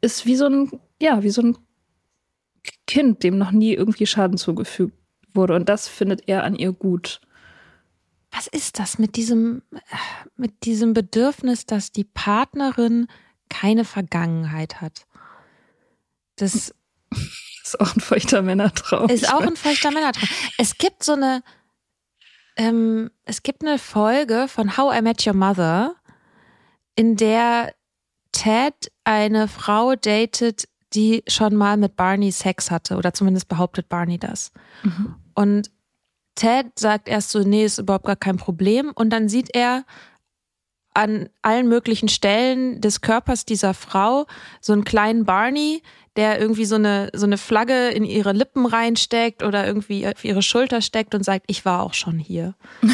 [0.00, 1.58] ist wie so ein, ja, wie so ein
[2.86, 4.96] Kind, dem noch nie irgendwie Schaden zugefügt
[5.34, 5.54] wurde.
[5.54, 7.20] Und das findet er an ihr gut
[8.36, 9.62] was ist das mit diesem,
[10.36, 13.06] mit diesem Bedürfnis, dass die Partnerin
[13.48, 15.06] keine Vergangenheit hat?
[16.36, 16.74] Das
[17.62, 19.08] ist auch ein feuchter Männertraum.
[19.08, 20.28] Ist auch ein feuchter Männertraum.
[20.58, 21.42] Es gibt so eine,
[22.56, 25.96] ähm, es gibt eine Folge von How I Met Your Mother,
[26.94, 27.74] in der
[28.32, 34.18] Ted eine Frau datet, die schon mal mit Barney Sex hatte oder zumindest behauptet Barney
[34.18, 34.52] das.
[34.82, 35.16] Mhm.
[35.34, 35.70] Und
[36.36, 38.92] Ted sagt erst so, nee, ist überhaupt gar kein Problem.
[38.94, 39.84] Und dann sieht er
[40.94, 44.26] an allen möglichen Stellen des Körpers dieser Frau
[44.60, 45.82] so einen kleinen Barney,
[46.16, 50.40] der irgendwie so eine, so eine Flagge in ihre Lippen reinsteckt oder irgendwie auf ihre
[50.40, 52.54] Schulter steckt und sagt, ich war auch schon hier.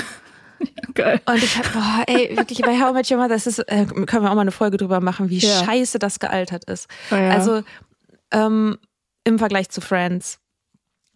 [0.95, 1.21] Geil.
[1.25, 4.25] Und ich hab, boah, ey, wirklich bei How Much Your Mother, das ist, äh, können
[4.25, 5.65] wir auch mal eine Folge drüber machen, wie ja.
[5.65, 6.89] scheiße das gealtert ist.
[7.11, 7.31] Oh ja.
[7.31, 7.63] Also
[8.33, 8.79] ähm,
[9.25, 10.41] im Vergleich zu Friends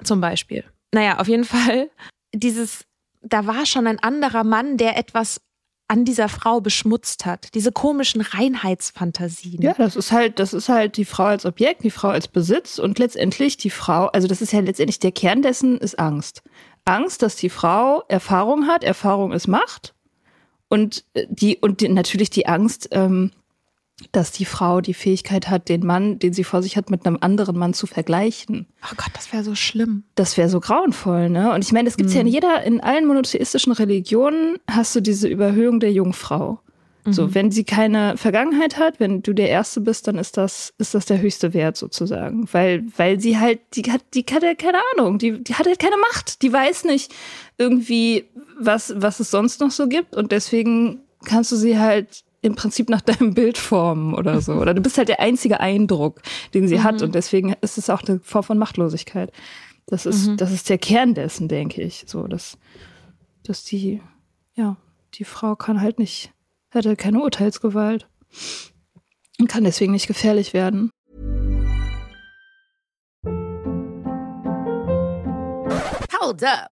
[0.02, 0.64] zum Beispiel.
[0.92, 1.90] Naja, auf jeden Fall,
[2.34, 2.84] dieses,
[3.22, 5.40] da war schon ein anderer Mann, der etwas
[5.88, 7.54] an dieser Frau beschmutzt hat.
[7.54, 9.62] Diese komischen Reinheitsfantasien.
[9.62, 12.78] Ja, das ist halt, das ist halt die Frau als Objekt, die Frau als Besitz
[12.78, 16.42] und letztendlich die Frau, also das ist ja letztendlich der Kern dessen ist Angst.
[16.84, 19.94] Angst, dass die Frau Erfahrung hat, Erfahrung ist Macht
[20.68, 23.30] und äh, die und die, natürlich die Angst, ähm,
[24.12, 27.16] dass die Frau die Fähigkeit hat, den Mann, den sie vor sich hat, mit einem
[27.20, 28.66] anderen Mann zu vergleichen.
[28.84, 30.04] Oh Gott, das wäre so schlimm.
[30.14, 31.54] Das wäre so grauenvoll, ne?
[31.54, 32.16] Und ich meine, es gibt mhm.
[32.16, 36.60] ja in jeder, in allen monotheistischen Religionen hast du diese Überhöhung der Jungfrau.
[37.06, 37.12] Mhm.
[37.14, 40.94] So, wenn sie keine Vergangenheit hat, wenn du der Erste bist, dann ist das, ist
[40.94, 42.46] das der höchste Wert sozusagen.
[42.52, 45.78] Weil, weil sie halt, die hat, die hat halt keine Ahnung, die, die hat halt
[45.78, 46.42] keine Macht.
[46.42, 47.14] Die weiß nicht
[47.56, 48.26] irgendwie,
[48.60, 50.14] was, was es sonst noch so gibt.
[50.14, 54.54] Und deswegen kannst du sie halt im Prinzip nach deinem Bild formen oder so.
[54.54, 56.22] Oder du bist halt der einzige Eindruck,
[56.54, 56.84] den sie mhm.
[56.84, 57.02] hat.
[57.02, 59.32] Und deswegen ist es auch eine Form von Machtlosigkeit.
[59.86, 60.36] Das ist, mhm.
[60.36, 62.04] das ist der Kern dessen, denke ich.
[62.06, 62.58] So, dass,
[63.42, 64.00] dass die,
[64.54, 64.76] ja,
[65.14, 66.32] die Frau kann halt nicht,
[66.70, 68.08] hat halt keine Urteilsgewalt.
[69.38, 70.90] Und kann deswegen nicht gefährlich werden.
[76.18, 76.75] Hold up.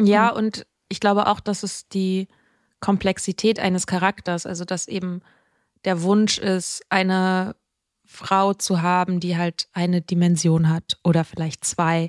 [0.00, 0.38] Ja, mhm.
[0.38, 2.28] und ich glaube auch, dass es die
[2.80, 5.22] Komplexität eines Charakters, also dass eben
[5.84, 7.56] der Wunsch ist, eine
[8.04, 12.08] Frau zu haben, die halt eine Dimension hat oder vielleicht zwei.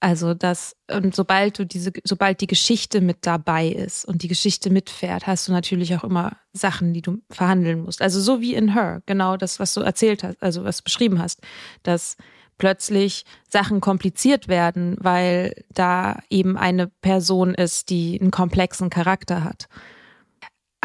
[0.00, 4.70] Also dass und sobald du diese, sobald die Geschichte mit dabei ist und die Geschichte
[4.70, 8.00] mitfährt, hast du natürlich auch immer Sachen, die du verhandeln musst.
[8.00, 11.18] Also so wie in Her, genau das, was du erzählt hast, also was du beschrieben
[11.18, 11.40] hast,
[11.82, 12.16] dass
[12.58, 19.68] plötzlich Sachen kompliziert werden, weil da eben eine Person ist, die einen komplexen Charakter hat.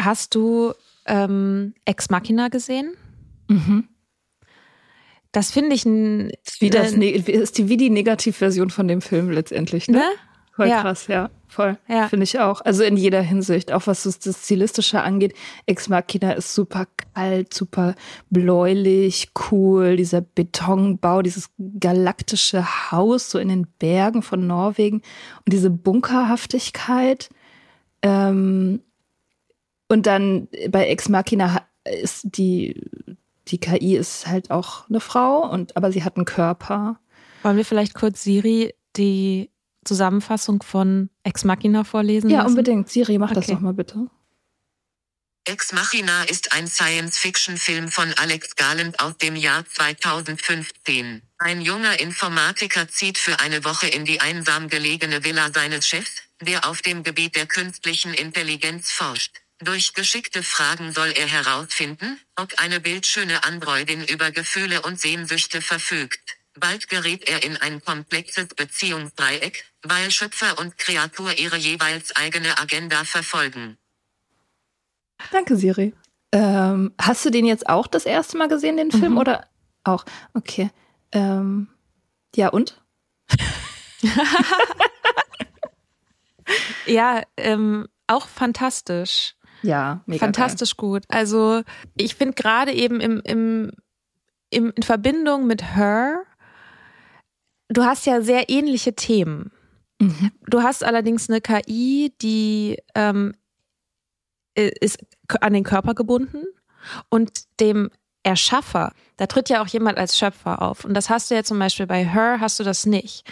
[0.00, 0.72] Hast du
[1.06, 2.94] ähm, Ex Machina gesehen?
[3.48, 3.88] Mhm.
[5.32, 6.30] Das finde ich ein.
[6.60, 9.98] Wie das äh, ist die, wie die Negativversion von dem Film letztendlich, ne?
[9.98, 10.04] ne?
[10.56, 10.82] Voll ja.
[10.82, 11.78] krass, ja, voll.
[11.88, 12.08] Ja.
[12.08, 12.60] Finde ich auch.
[12.60, 15.34] Also in jeder Hinsicht, auch was das, Stilistische angeht.
[15.66, 17.96] Ex Machina ist super kalt, super
[18.30, 19.96] bläulich, cool.
[19.96, 24.98] Dieser Betonbau, dieses galaktische Haus so in den Bergen von Norwegen
[25.44, 27.30] und diese Bunkerhaftigkeit.
[28.02, 28.80] Ähm,
[29.88, 32.80] und dann bei Ex Machina ist die,
[33.48, 37.00] die KI ist halt auch eine Frau und, aber sie hat einen Körper.
[37.42, 39.50] Wollen wir vielleicht kurz Siri die
[39.84, 42.30] Zusammenfassung von Ex Machina vorlesen?
[42.30, 42.50] Ja, lassen?
[42.50, 42.88] unbedingt.
[42.90, 43.40] Siri, mach okay.
[43.40, 44.08] das doch mal bitte.
[45.46, 51.20] Ex Machina ist ein Science-Fiction-Film von Alex Garland aus dem Jahr 2015.
[51.36, 56.66] Ein junger Informatiker zieht für eine Woche in die einsam gelegene Villa seines Chefs, der
[56.66, 59.36] auf dem Gebiet der künstlichen Intelligenz forscht.
[59.58, 66.38] Durch geschickte Fragen soll er herausfinden, ob eine bildschöne Androidin über Gefühle und Sehnsüchte verfügt.
[66.58, 73.04] Bald gerät er in ein komplexes Beziehungsdreieck, weil Schöpfer und Kreatur ihre jeweils eigene Agenda
[73.04, 73.76] verfolgen.
[75.32, 75.94] Danke, Siri.
[76.32, 79.18] Ähm, hast du den jetzt auch das erste Mal gesehen, den Film, mhm.
[79.18, 79.46] oder
[79.84, 80.04] auch?
[80.34, 80.70] Okay.
[81.12, 81.68] Ähm,
[82.34, 82.82] ja, und?
[86.86, 89.34] ja, ähm, auch fantastisch.
[89.62, 90.88] Ja, mega Fantastisch geil.
[90.88, 91.04] gut.
[91.08, 91.62] Also
[91.96, 93.72] ich finde gerade eben im, im,
[94.50, 96.24] im, in Verbindung mit Her
[97.68, 99.50] du hast ja sehr ähnliche Themen.
[100.00, 100.32] Mhm.
[100.46, 103.34] Du hast allerdings eine KI, die ähm,
[104.54, 104.98] ist
[105.40, 106.44] an den Körper gebunden
[107.08, 107.90] und dem
[108.22, 110.84] Erschaffer, da tritt ja auch jemand als Schöpfer auf.
[110.84, 113.30] Und das hast du ja zum Beispiel bei Her, hast du das nicht.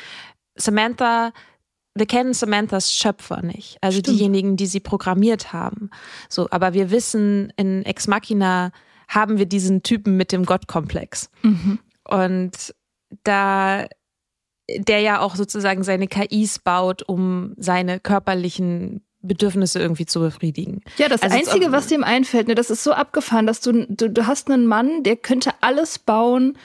[0.55, 1.33] Samantha,
[1.95, 4.19] wir kennen Samanthas Schöpfer nicht, also Stimmt.
[4.19, 5.91] diejenigen, die sie programmiert haben.
[6.29, 8.71] So, aber wir wissen, in Ex Machina
[9.09, 11.31] haben wir diesen Typen mit dem Gottkomplex.
[12.05, 12.75] Und
[13.25, 13.87] da
[14.71, 20.83] der ja auch sozusagen seine KIs baut, um seine körperlichen Bedürfnisse irgendwie zu befriedigen.
[20.97, 24.09] Ja, das Also Einzige, was dem einfällt, ne, das ist so abgefahren, dass du, du,
[24.11, 26.59] du hast einen Mann, der könnte alles bauen,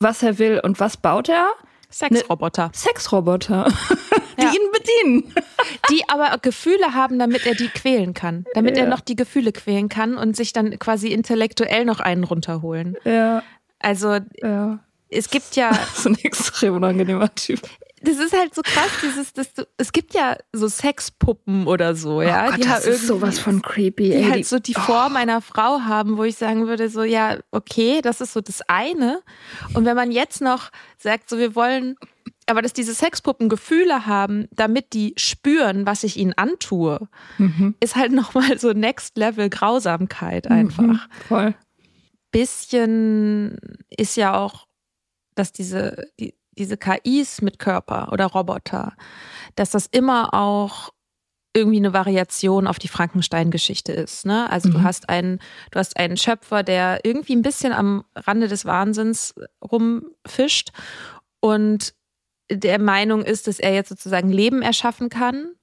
[0.00, 0.60] was er will.
[0.62, 1.48] Und was baut er?
[1.90, 2.70] Sexroboter.
[2.74, 3.66] Sexroboter,
[4.38, 4.50] die Ja.
[4.50, 5.34] ihn bedienen.
[5.90, 8.44] die aber Gefühle haben, damit er die quälen kann.
[8.54, 8.90] Damit er Ja.
[8.90, 12.96] noch die Gefühle quälen kann und sich dann quasi intellektuell noch einen runterholen.
[13.04, 13.42] Ja,
[13.78, 14.80] Also ja.
[15.14, 17.60] Es gibt ja, So ein extrem unangenehmer Typ.
[18.02, 22.20] das ist halt so krass, dieses, das, du- es gibt ja so Sexpuppen oder so,
[22.22, 24.10] ja, oh Gott, die das halt ist sowas von creepy.
[24.10, 27.38] die ey, halt so die Form einer Frau haben, wo ich sagen würde, so, ja,
[27.50, 29.20] okay, das ist so das eine.
[29.74, 31.96] Und wenn man jetzt noch sagt, so, wir wollen,
[32.46, 37.74] aber dass diese Sexpuppen Gefühle haben, damit die spüren, was ich ihnen antue, Mhm.
[37.80, 40.82] ist halt nochmal so Next Level Grausamkeit einfach.
[40.82, 41.54] Mhm, voll.
[42.32, 43.56] Bisschen
[43.88, 44.66] ist ja auch,
[45.34, 48.94] dass diese, die, diese KIs mit Körper oder Roboter,
[49.56, 50.90] dass das immer auch
[51.56, 54.26] irgendwie eine Variation auf die Frankenstein-Geschichte ist.
[54.26, 54.50] Ne?
[54.50, 54.84] Also du Mhm.
[54.84, 55.38] hast einen,
[55.70, 60.70] du hast einen Schöpfer, der irgendwie ein bisschen am Rande des Wahnsinns rumfischt
[61.40, 61.94] und
[62.50, 65.54] der Meinung ist, dass er jetzt sozusagen Leben erschaffen kann.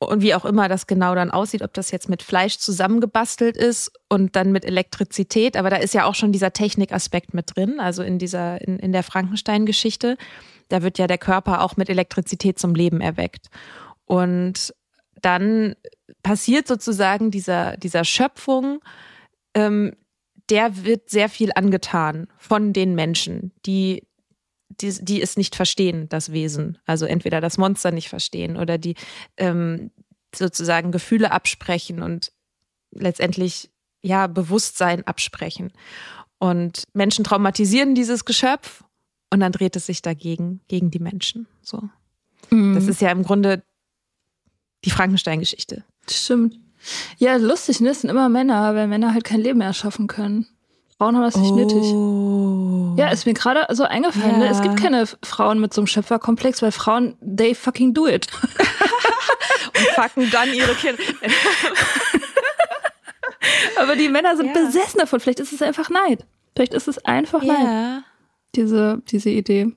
[0.00, 3.90] Und wie auch immer das genau dann aussieht, ob das jetzt mit Fleisch zusammengebastelt ist
[4.08, 8.04] und dann mit Elektrizität, aber da ist ja auch schon dieser Technikaspekt mit drin, also
[8.04, 10.16] in dieser, in, in der Frankenstein-Geschichte.
[10.68, 13.48] Da wird ja der Körper auch mit Elektrizität zum Leben erweckt.
[14.04, 14.72] Und
[15.20, 15.74] dann
[16.22, 18.80] passiert sozusagen dieser, dieser Schöpfung,
[19.54, 19.94] ähm,
[20.48, 24.06] der wird sehr viel angetan von den Menschen, die,
[24.80, 26.78] die, die es nicht verstehen, das Wesen.
[26.86, 28.94] Also entweder das Monster nicht verstehen oder die
[29.36, 29.90] ähm,
[30.34, 32.32] sozusagen Gefühle absprechen und
[32.90, 33.70] letztendlich
[34.02, 35.72] ja Bewusstsein absprechen.
[36.38, 38.84] Und Menschen traumatisieren dieses Geschöpf
[39.30, 41.46] und dann dreht es sich dagegen, gegen die Menschen.
[41.62, 41.88] So.
[42.50, 42.74] Mhm.
[42.74, 43.62] Das ist ja im Grunde
[44.84, 45.84] die Frankenstein-Geschichte.
[46.08, 46.58] Stimmt.
[47.18, 47.90] Ja, lustig, ne?
[47.90, 50.46] Es sind immer Männer, weil Männer halt kein Leben erschaffen können.
[50.98, 51.82] Frauen haben das nicht nötig.
[51.94, 52.94] Oh.
[52.98, 54.40] Ja, ist mir gerade so eingefallen.
[54.40, 54.46] Ne?
[54.46, 54.50] Ja.
[54.50, 58.26] Es gibt keine Frauen mit so einem Schöpferkomplex, weil Frauen, they fucking do it.
[59.76, 61.00] und fucken dann ihre Kinder.
[63.80, 64.52] Aber die Männer sind Ja.
[64.64, 65.20] besessen davon.
[65.20, 66.26] Vielleicht ist es einfach Neid.
[66.56, 68.02] Vielleicht ist es einfach Neid, ja.
[68.56, 69.72] diese, diese Idee.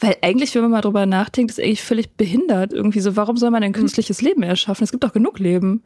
[0.00, 2.74] Weil eigentlich, wenn man mal drüber nachdenkt, ist eigentlich völlig behindert.
[2.74, 4.84] Irgendwie so, warum soll man ein künstliches Leben erschaffen?
[4.84, 5.82] Es gibt doch genug Leben.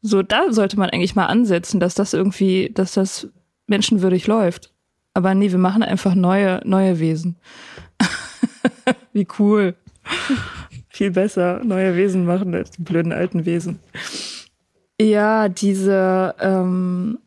[0.00, 3.28] So, da sollte man eigentlich mal ansetzen, dass das irgendwie, dass das
[3.66, 4.72] menschenwürdig läuft.
[5.14, 7.36] Aber nee, wir machen einfach neue, neue Wesen.
[9.12, 9.74] Wie cool.
[10.88, 13.80] Viel besser neue Wesen machen als die blöden alten Wesen.
[15.00, 17.18] Ja, diese, ähm,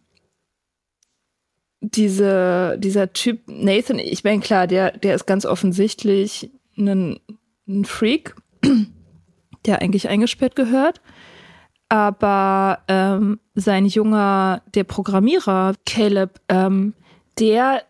[1.81, 7.19] diese, dieser Typ Nathan, ich meine, klar, der, der ist ganz offensichtlich ein,
[7.67, 8.35] ein Freak,
[9.65, 11.01] der eigentlich eingesperrt gehört.
[11.91, 16.93] Aber ähm, sein junger, der Programmierer, Caleb, ähm,
[17.37, 17.83] der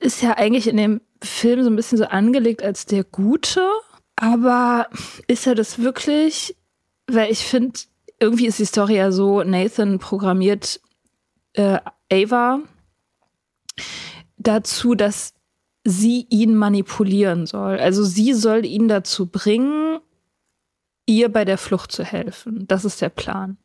[0.00, 3.64] ist ja eigentlich in dem Film so ein bisschen so angelegt als der Gute.
[4.16, 4.88] Aber
[5.28, 6.56] ist er das wirklich?
[7.06, 7.78] Weil ich finde,
[8.18, 10.80] irgendwie ist die Story ja so, Nathan programmiert
[11.52, 11.78] äh,
[12.12, 12.58] Ava
[14.36, 15.34] dazu, dass
[15.84, 17.78] sie ihn manipulieren soll.
[17.78, 20.00] Also sie soll ihn dazu bringen,
[21.08, 22.66] ihr bei der Flucht zu helfen.
[22.68, 23.56] Das ist der Plan.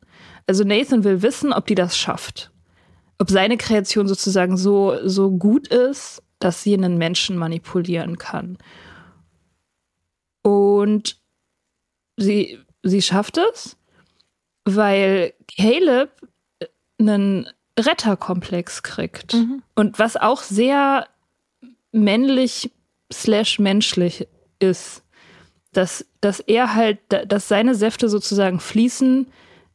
[0.46, 2.50] Also Nathan will wissen, ob die das schafft.
[3.18, 8.58] Ob seine Kreation sozusagen so, so gut ist, dass sie einen Menschen manipulieren kann.
[10.42, 11.18] Und
[12.16, 13.76] sie, sie schafft es,
[14.64, 16.10] weil Caleb
[16.98, 19.34] einen Retterkomplex kriegt.
[19.34, 19.62] Mhm.
[19.74, 21.08] Und was auch sehr
[21.92, 22.72] männlich
[23.12, 24.26] slash menschlich
[24.58, 25.03] ist,
[25.76, 29.26] dass, dass er halt, dass seine Säfte sozusagen fließen,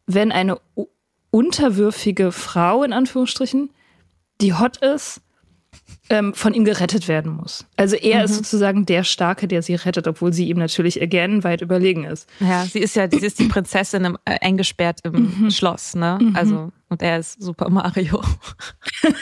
[0.07, 0.59] wenn eine
[1.31, 3.69] unterwürfige Frau, in Anführungsstrichen,
[4.41, 5.21] die hot ist,
[6.09, 7.65] ähm, von ihm gerettet werden muss.
[7.77, 11.61] Also er ist sozusagen der Starke, der sie rettet, obwohl sie ihm natürlich again weit
[11.61, 12.27] überlegen ist.
[12.39, 16.17] Ja, sie ist ja, sie ist die Prinzessin im, äh, eingesperrt im Schloss, ne?
[16.33, 18.23] Also, und er ist Super Mario.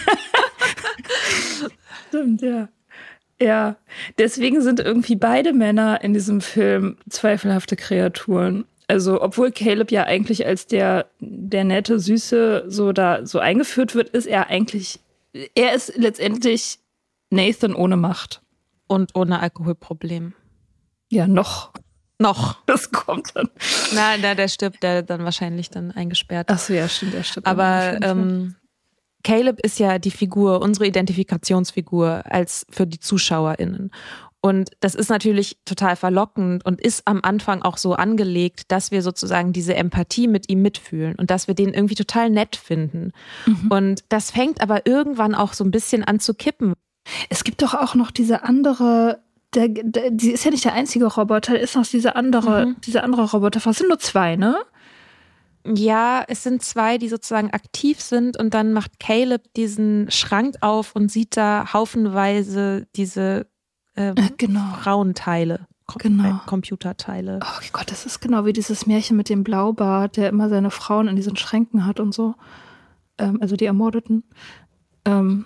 [2.08, 2.70] Stimmt, ja.
[3.40, 3.76] Ja,
[4.18, 8.66] deswegen sind irgendwie beide Männer in diesem Film zweifelhafte Kreaturen.
[8.88, 14.10] Also, obwohl Caleb ja eigentlich als der, der nette, süße so da so eingeführt wird,
[14.10, 15.00] ist er eigentlich,
[15.56, 16.80] er ist letztendlich
[17.30, 18.42] Nathan ohne Macht.
[18.88, 20.34] Und ohne Alkoholproblem.
[21.10, 21.74] Ja, noch.
[22.20, 22.64] Noch.
[22.66, 23.50] Das kommt dann.
[23.94, 26.48] Na, na, der stirbt, der dann wahrscheinlich dann eingesperrt.
[26.50, 27.46] Ach so, ja, stimmt, der stirbt.
[27.46, 28.56] Aber ähm,
[29.28, 33.92] Caleb ist ja die Figur, unsere Identifikationsfigur als für die ZuschauerInnen.
[34.40, 39.02] Und das ist natürlich total verlockend und ist am Anfang auch so angelegt, dass wir
[39.02, 43.12] sozusagen diese Empathie mit ihm mitfühlen und dass wir den irgendwie total nett finden.
[43.46, 43.68] Mhm.
[43.70, 46.72] Und das fängt aber irgendwann auch so ein bisschen an zu kippen.
[47.28, 49.20] Es gibt doch auch noch diese andere
[49.54, 52.76] der, der, die ist ja nicht der einzige Roboter, ist noch diese andere, mhm.
[52.86, 53.66] diese andere Roboter.
[53.66, 54.58] Es sind nur zwei, ne?
[55.76, 60.95] Ja, es sind zwei, die sozusagen aktiv sind und dann macht Caleb diesen Schrank auf
[60.95, 63.47] und sieht da haufenweise diese
[63.95, 64.76] äh, genau.
[64.82, 65.68] Frauenteile.
[65.97, 66.41] Genau.
[66.45, 67.39] Computerteile.
[67.41, 71.07] Oh Gott, das ist genau wie dieses Märchen mit dem Blaubart, der immer seine Frauen
[71.07, 72.36] in diesen Schränken hat und so.
[73.18, 74.24] Ähm, also die Ermordeten.
[75.05, 75.45] Ähm,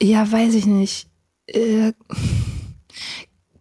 [0.00, 1.08] ja, weiß ich nicht.
[1.46, 1.92] Äh,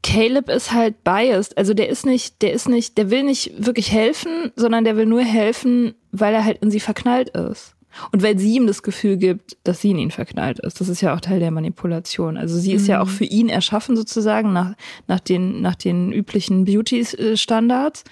[0.09, 1.55] Caleb ist halt biased.
[1.55, 5.05] Also der ist nicht, der ist nicht, der will nicht wirklich helfen, sondern der will
[5.05, 7.75] nur helfen, weil er halt in sie verknallt ist.
[8.11, 10.81] Und weil sie ihm das Gefühl gibt, dass sie in ihn verknallt ist.
[10.81, 12.37] Das ist ja auch Teil der Manipulation.
[12.37, 12.89] Also sie ist mhm.
[12.89, 14.73] ja auch für ihn erschaffen sozusagen nach,
[15.07, 18.03] nach, den, nach den üblichen Beauty-Standards.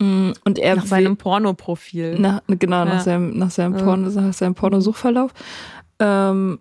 [0.00, 2.18] Mm, und er nach seinem Pornoprofil.
[2.18, 2.84] Nach, genau, ja.
[2.86, 5.32] nach seinem, nach seinem Porno, nach seinem Pornosuchverlauf.
[6.00, 6.58] Ähm,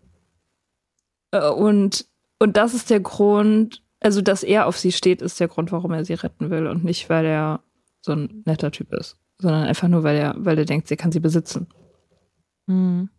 [1.31, 2.05] äh, und,
[2.37, 5.91] und das ist der Grund, also dass er auf sie steht, ist der Grund, warum
[5.91, 7.61] er sie retten will und nicht, weil er
[8.01, 11.11] so ein netter Typ ist, sondern einfach nur, weil er, weil er denkt, sie kann
[11.11, 11.67] sie besitzen.
[12.65, 13.09] Mhm.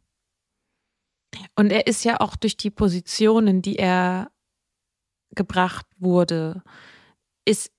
[1.57, 4.30] Und er ist ja auch durch die Positionen, die er
[5.35, 6.62] gebracht wurde,
[7.47, 7.70] ist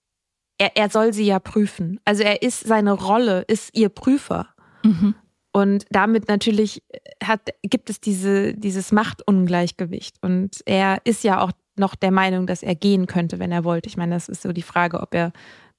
[0.58, 2.00] er, er soll sie ja prüfen.
[2.06, 4.50] Also er ist seine Rolle, ist ihr Prüfer.
[4.84, 5.16] Mhm.
[5.52, 6.84] Und damit natürlich
[7.24, 10.18] hat, gibt es diese, dieses Machtungleichgewicht.
[10.22, 13.88] Und er ist ja auch noch der Meinung, dass er gehen könnte, wenn er wollte.
[13.90, 15.32] Ich meine, das ist so die Frage, ob er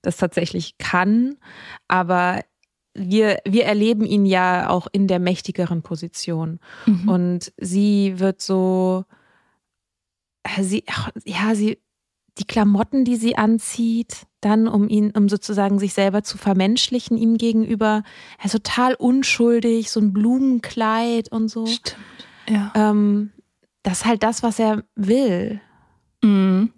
[0.02, 1.36] das tatsächlich kann.
[1.88, 2.40] Aber
[2.94, 6.60] wir, wir erleben ihn ja auch in der mächtigeren Position.
[6.86, 7.08] Mhm.
[7.08, 9.04] Und sie wird so,
[10.60, 10.84] sie,
[11.24, 11.78] ja, sie,
[12.38, 17.38] die Klamotten, die sie anzieht, dann um ihn, um sozusagen sich selber zu vermenschlichen ihm
[17.38, 18.02] gegenüber,
[18.38, 21.66] er ist total unschuldig, so ein Blumenkleid und so.
[21.66, 21.96] Stimmt.
[22.48, 22.72] Ja.
[22.74, 23.32] Ähm,
[23.82, 25.60] das ist halt das, was er will.
[26.24, 26.72] Mhm.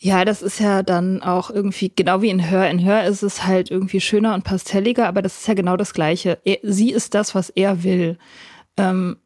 [0.00, 2.70] Ja, das ist ja dann auch irgendwie, genau wie in Hör.
[2.70, 5.92] In Hör ist es halt irgendwie schöner und pastelliger, aber das ist ja genau das
[5.92, 6.38] Gleiche.
[6.44, 8.16] Er, sie ist das, was er will.
[8.76, 9.16] Ähm,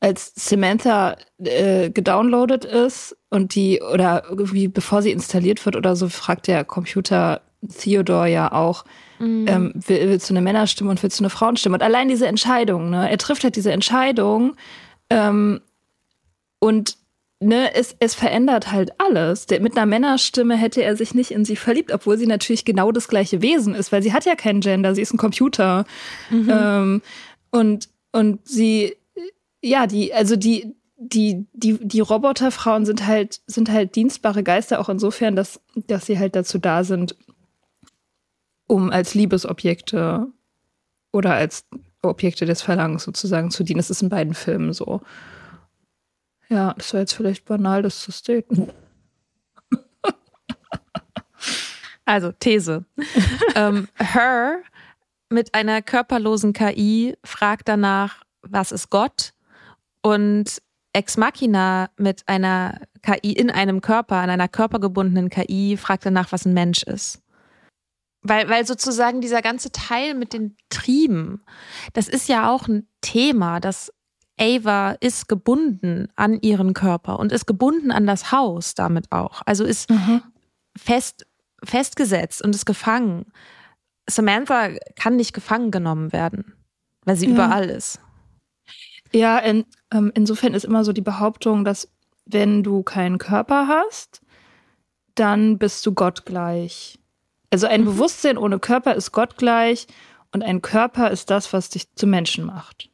[0.00, 6.08] als Samantha äh, gedownloadet ist und die, oder irgendwie bevor sie installiert wird oder so,
[6.08, 7.40] fragt der Computer
[7.78, 8.84] Theodore ja auch,
[9.18, 9.46] mhm.
[9.48, 11.74] ähm, will, willst du eine Männerstimme und willst du eine Frauenstimme?
[11.74, 14.54] Und allein diese Entscheidung, ne, er trifft halt diese Entscheidung
[15.08, 15.60] ähm,
[16.58, 16.99] und
[17.40, 19.46] ne, es, es verändert halt alles.
[19.46, 22.92] Der, mit einer Männerstimme hätte er sich nicht in sie verliebt, obwohl sie natürlich genau
[22.92, 25.84] das gleiche Wesen ist, weil sie hat ja keinen Gender, sie ist ein Computer.
[26.30, 26.50] Mhm.
[26.50, 27.02] Ähm,
[27.50, 28.94] und, und sie,
[29.62, 34.90] ja, die, also die, die, die, die Roboterfrauen sind halt, sind halt dienstbare Geister auch
[34.90, 37.16] insofern, dass, dass sie halt dazu da sind,
[38.66, 40.26] um als Liebesobjekte
[41.10, 41.64] oder als
[42.02, 43.78] Objekte des Verlangens sozusagen zu dienen.
[43.78, 45.00] Das ist in beiden Filmen so.
[46.50, 48.72] Ja, das war jetzt vielleicht banal, das zu staten.
[52.04, 52.84] Also, These.
[53.54, 54.62] ähm, Her
[55.28, 59.32] mit einer körperlosen KI fragt danach, was ist Gott?
[60.02, 60.60] Und
[60.92, 66.46] Ex Machina mit einer KI in einem Körper, an einer körpergebundenen KI, fragt danach, was
[66.46, 67.22] ein Mensch ist.
[68.22, 71.44] Weil, weil sozusagen dieser ganze Teil mit den Trieben,
[71.92, 73.92] das ist ja auch ein Thema, das
[74.40, 79.42] Ava ist gebunden an ihren Körper und ist gebunden an das Haus damit auch.
[79.44, 80.22] Also ist mhm.
[80.76, 81.26] fest,
[81.62, 83.26] festgesetzt und ist gefangen.
[84.08, 86.54] Samantha kann nicht gefangen genommen werden,
[87.04, 87.32] weil sie ja.
[87.32, 88.00] überall ist.
[89.12, 91.88] Ja, in, ähm, insofern ist immer so die Behauptung, dass
[92.24, 94.22] wenn du keinen Körper hast,
[95.14, 96.98] dann bist du gottgleich.
[97.50, 97.86] Also ein mhm.
[97.86, 99.86] Bewusstsein ohne Körper ist gottgleich
[100.32, 102.88] und ein Körper ist das, was dich zu Menschen macht.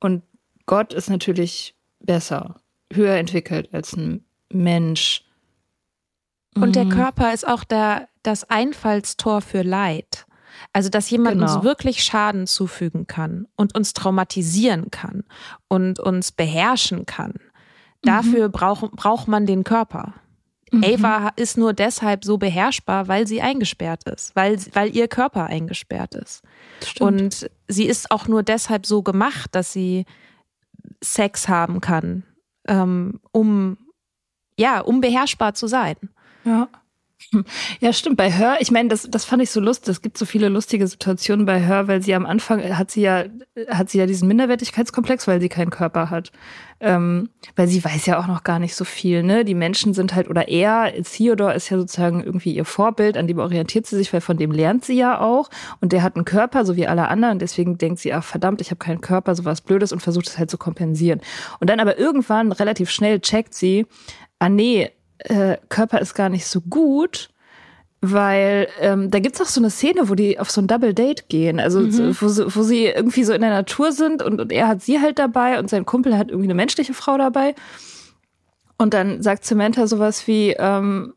[0.00, 0.22] Und
[0.68, 2.60] Gott ist natürlich besser,
[2.92, 5.24] höher entwickelt als ein Mensch.
[6.54, 6.90] Und der mhm.
[6.90, 10.26] Körper ist auch der, das Einfallstor für Leid.
[10.72, 11.54] Also, dass jemand genau.
[11.54, 15.24] uns wirklich Schaden zufügen kann und uns traumatisieren kann
[15.68, 17.34] und uns beherrschen kann.
[18.02, 18.52] Dafür mhm.
[18.52, 20.14] braucht, braucht man den Körper.
[20.70, 20.84] Mhm.
[20.84, 26.14] Ava ist nur deshalb so beherrschbar, weil sie eingesperrt ist, weil, weil ihr Körper eingesperrt
[26.14, 26.42] ist.
[26.84, 27.00] Stimmt.
[27.00, 30.04] Und sie ist auch nur deshalb so gemacht, dass sie
[31.02, 32.24] Sex haben kann,
[32.66, 33.78] ähm, um
[34.58, 35.96] ja, um beherrschbar zu sein.
[36.44, 36.68] Ja.
[37.80, 38.16] Ja, stimmt.
[38.16, 39.90] Bei Hör, ich meine, das, das fand ich so lustig.
[39.90, 43.24] Es gibt so viele lustige Situationen bei Hör, weil sie am Anfang hat sie ja,
[43.68, 46.32] hat sie ja diesen Minderwertigkeitskomplex, weil sie keinen Körper hat.
[46.80, 49.44] Ähm, weil sie weiß ja auch noch gar nicht so viel, ne?
[49.44, 53.40] Die Menschen sind halt, oder er, Theodor ist ja sozusagen irgendwie ihr Vorbild, an dem
[53.40, 55.50] orientiert sie sich, weil von dem lernt sie ja auch.
[55.80, 57.40] Und der hat einen Körper, so wie alle anderen.
[57.40, 60.38] Deswegen denkt sie, ach verdammt, ich habe keinen Körper, so was Blödes und versucht es
[60.38, 61.20] halt zu kompensieren.
[61.58, 63.86] Und dann aber irgendwann relativ schnell checkt sie,
[64.38, 67.30] ah nee, äh, Körper ist gar nicht so gut,
[68.00, 71.28] weil ähm, da gibt's auch so eine Szene, wo die auf so ein Double Date
[71.28, 72.16] gehen, also mhm.
[72.20, 75.00] wo, sie, wo sie irgendwie so in der Natur sind und, und er hat sie
[75.00, 77.54] halt dabei und sein Kumpel hat irgendwie eine menschliche Frau dabei.
[78.76, 81.14] Und dann sagt Samantha sowas wie, ähm,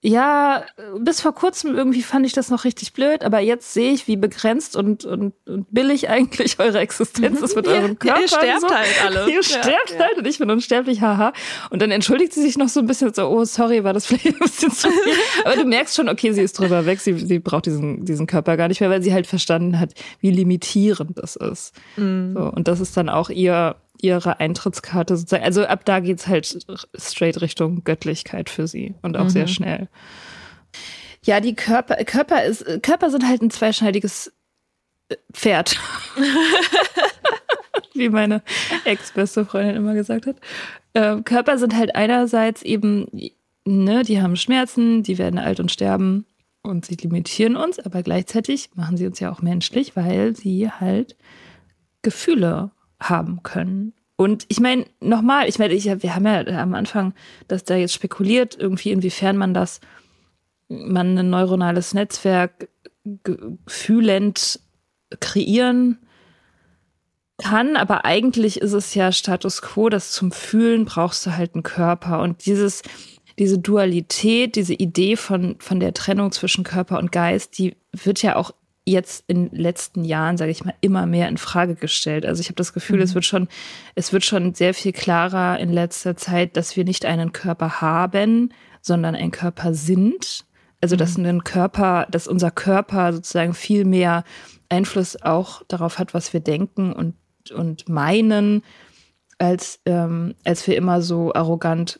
[0.00, 0.62] ja,
[1.00, 4.16] bis vor kurzem irgendwie fand ich das noch richtig blöd, aber jetzt sehe ich, wie
[4.16, 8.20] begrenzt und, und, und billig eigentlich eure Existenz ist mit ja, eurem Körper.
[8.20, 8.68] Ihr sterbt so.
[8.68, 9.28] halt alle.
[9.28, 9.98] Ihr sterbt ja.
[9.98, 11.32] halt und ich bin unsterblich, haha.
[11.70, 14.26] Und dann entschuldigt sie sich noch so ein bisschen so, oh, sorry, war das vielleicht
[14.26, 15.14] ein bisschen zu viel.
[15.44, 18.56] aber du merkst schon, okay, sie ist drüber weg, sie, sie braucht diesen, diesen Körper
[18.56, 21.74] gar nicht mehr, weil sie halt verstanden hat, wie limitierend das ist.
[21.96, 22.34] Mhm.
[22.34, 25.44] So, und das ist dann auch ihr, ihre Eintrittskarte sozusagen.
[25.44, 29.30] Also ab da geht's halt straight Richtung Göttlichkeit für sie und auch mhm.
[29.30, 29.88] sehr schnell.
[31.24, 34.32] Ja, die Körper, Körper ist, Körper sind halt ein zweischneidiges
[35.08, 35.78] äh, Pferd.
[37.94, 38.42] Wie meine
[38.84, 40.36] ex-beste Freundin immer gesagt hat.
[40.94, 43.06] Äh, Körper sind halt einerseits eben,
[43.64, 46.24] ne, die haben Schmerzen, die werden alt und sterben
[46.62, 51.16] und sie limitieren uns, aber gleichzeitig machen sie uns ja auch menschlich, weil sie halt
[52.02, 52.70] Gefühle
[53.00, 53.92] haben können.
[54.16, 57.14] Und ich meine, nochmal, ich meine, ich, wir haben ja am Anfang
[57.46, 59.80] dass da jetzt spekuliert, irgendwie, inwiefern man das,
[60.68, 62.68] man ein neuronales Netzwerk
[63.66, 64.60] fühlend
[65.20, 65.98] kreieren
[67.38, 71.62] kann, aber eigentlich ist es ja Status quo, dass zum Fühlen brauchst du halt einen
[71.62, 72.82] Körper und dieses,
[73.38, 78.34] diese Dualität, diese Idee von, von der Trennung zwischen Körper und Geist, die wird ja
[78.34, 78.52] auch
[78.90, 82.26] jetzt in den letzten Jahren, sage ich mal, immer mehr in Frage gestellt.
[82.26, 83.02] Also ich habe das Gefühl, mhm.
[83.02, 83.48] es wird schon,
[83.94, 88.52] es wird schon sehr viel klarer in letzter Zeit, dass wir nicht einen Körper haben,
[88.80, 90.44] sondern ein Körper sind.
[90.80, 91.26] Also dass mhm.
[91.26, 94.24] ein Körper, dass unser Körper sozusagen viel mehr
[94.68, 97.14] Einfluss auch darauf hat, was wir denken und
[97.50, 98.62] und meinen,
[99.38, 101.98] als ähm, als wir immer so arrogant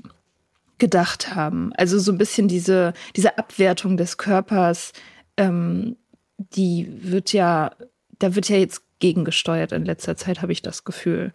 [0.77, 1.73] gedacht haben.
[1.75, 4.93] Also so ein bisschen diese diese Abwertung des Körpers
[5.37, 5.97] ähm,
[6.39, 7.73] die wird ja,
[8.19, 11.33] da wird ja jetzt gegengesteuert in letzter Zeit, habe ich das Gefühl.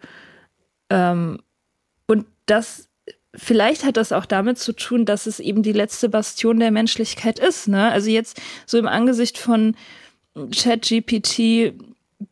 [0.90, 1.40] Ähm,
[2.06, 2.88] und das,
[3.34, 7.38] vielleicht hat das auch damit zu tun, dass es eben die letzte Bastion der Menschlichkeit
[7.38, 7.68] ist.
[7.68, 7.90] Ne?
[7.90, 9.76] Also jetzt so im Angesicht von
[10.34, 11.74] ChatGPT,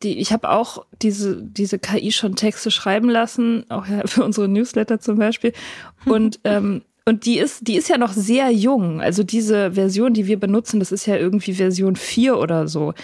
[0.02, 4.48] die, ich habe auch diese, diese KI schon Texte schreiben lassen, auch ja für unsere
[4.48, 5.52] Newsletter zum Beispiel.
[6.06, 9.00] Und ähm, und die ist, die ist ja noch sehr jung.
[9.00, 12.94] Also diese Version, die wir benutzen, das ist ja irgendwie Version 4 oder so.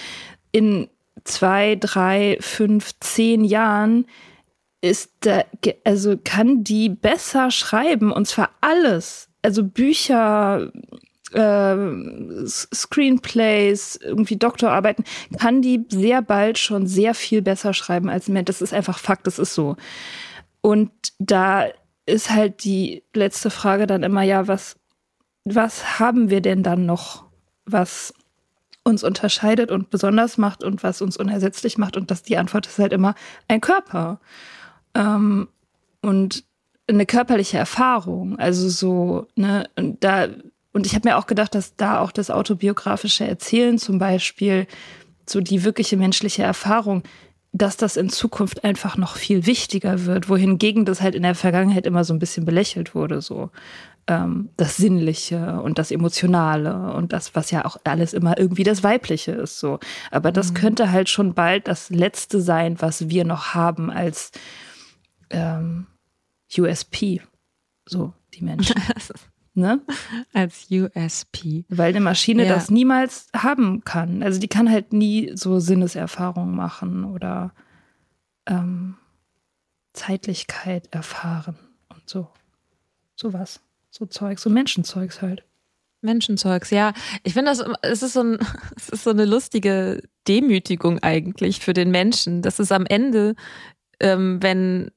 [0.52, 0.88] In
[1.24, 4.06] zwei, drei, fünf, zehn Jahren
[4.80, 5.44] ist da,
[5.84, 9.28] also kann die besser schreiben und zwar alles.
[9.42, 10.70] Also Bücher,
[11.32, 11.76] äh,
[12.46, 15.04] Screenplays, irgendwie Doktorarbeiten,
[15.38, 18.46] kann die sehr bald schon sehr viel besser schreiben als Mensch.
[18.46, 19.76] Das ist einfach Fakt, das ist so.
[20.60, 21.68] Und da
[22.08, 24.76] ist halt die letzte Frage dann immer, ja, was,
[25.44, 27.24] was haben wir denn dann noch,
[27.64, 28.14] was
[28.82, 31.96] uns unterscheidet und besonders macht und was uns unersetzlich macht?
[31.96, 33.14] Und das, die Antwort ist halt immer
[33.46, 34.20] ein Körper.
[34.94, 35.48] Ähm,
[36.00, 36.44] und
[36.88, 38.38] eine körperliche Erfahrung.
[38.38, 40.28] Also so, ne, und da,
[40.72, 44.66] und ich habe mir auch gedacht, dass da auch das autobiografische Erzählen zum Beispiel,
[45.28, 47.02] so die wirkliche menschliche Erfahrung,
[47.52, 51.86] dass das in Zukunft einfach noch viel wichtiger wird, wohingegen das halt in der Vergangenheit
[51.86, 53.50] immer so ein bisschen belächelt wurde, so
[54.06, 58.82] ähm, das Sinnliche und das Emotionale und das, was ja auch alles immer irgendwie das
[58.82, 59.78] Weibliche ist, so.
[60.10, 60.54] Aber das mhm.
[60.54, 64.32] könnte halt schon bald das Letzte sein, was wir noch haben als
[65.30, 65.86] ähm,
[66.56, 67.22] USP,
[67.86, 68.76] so die Menschen.
[69.58, 69.80] ne?
[70.32, 71.64] Als USP.
[71.68, 72.54] Weil eine Maschine ja.
[72.54, 74.22] das niemals haben kann.
[74.22, 77.52] Also die kann halt nie so Sinneserfahrungen machen oder
[78.46, 78.96] ähm,
[79.92, 82.28] Zeitlichkeit erfahren und so.
[83.14, 83.60] So was.
[83.90, 85.44] So Zeug, so Menschenzeugs halt.
[86.00, 86.92] Menschenzeugs, ja.
[87.24, 88.38] Ich finde das, es ist so ein,
[88.76, 92.42] es ist so eine lustige Demütigung eigentlich für den Menschen.
[92.42, 93.34] Das ist am Ende,
[94.00, 94.90] ähm, wenn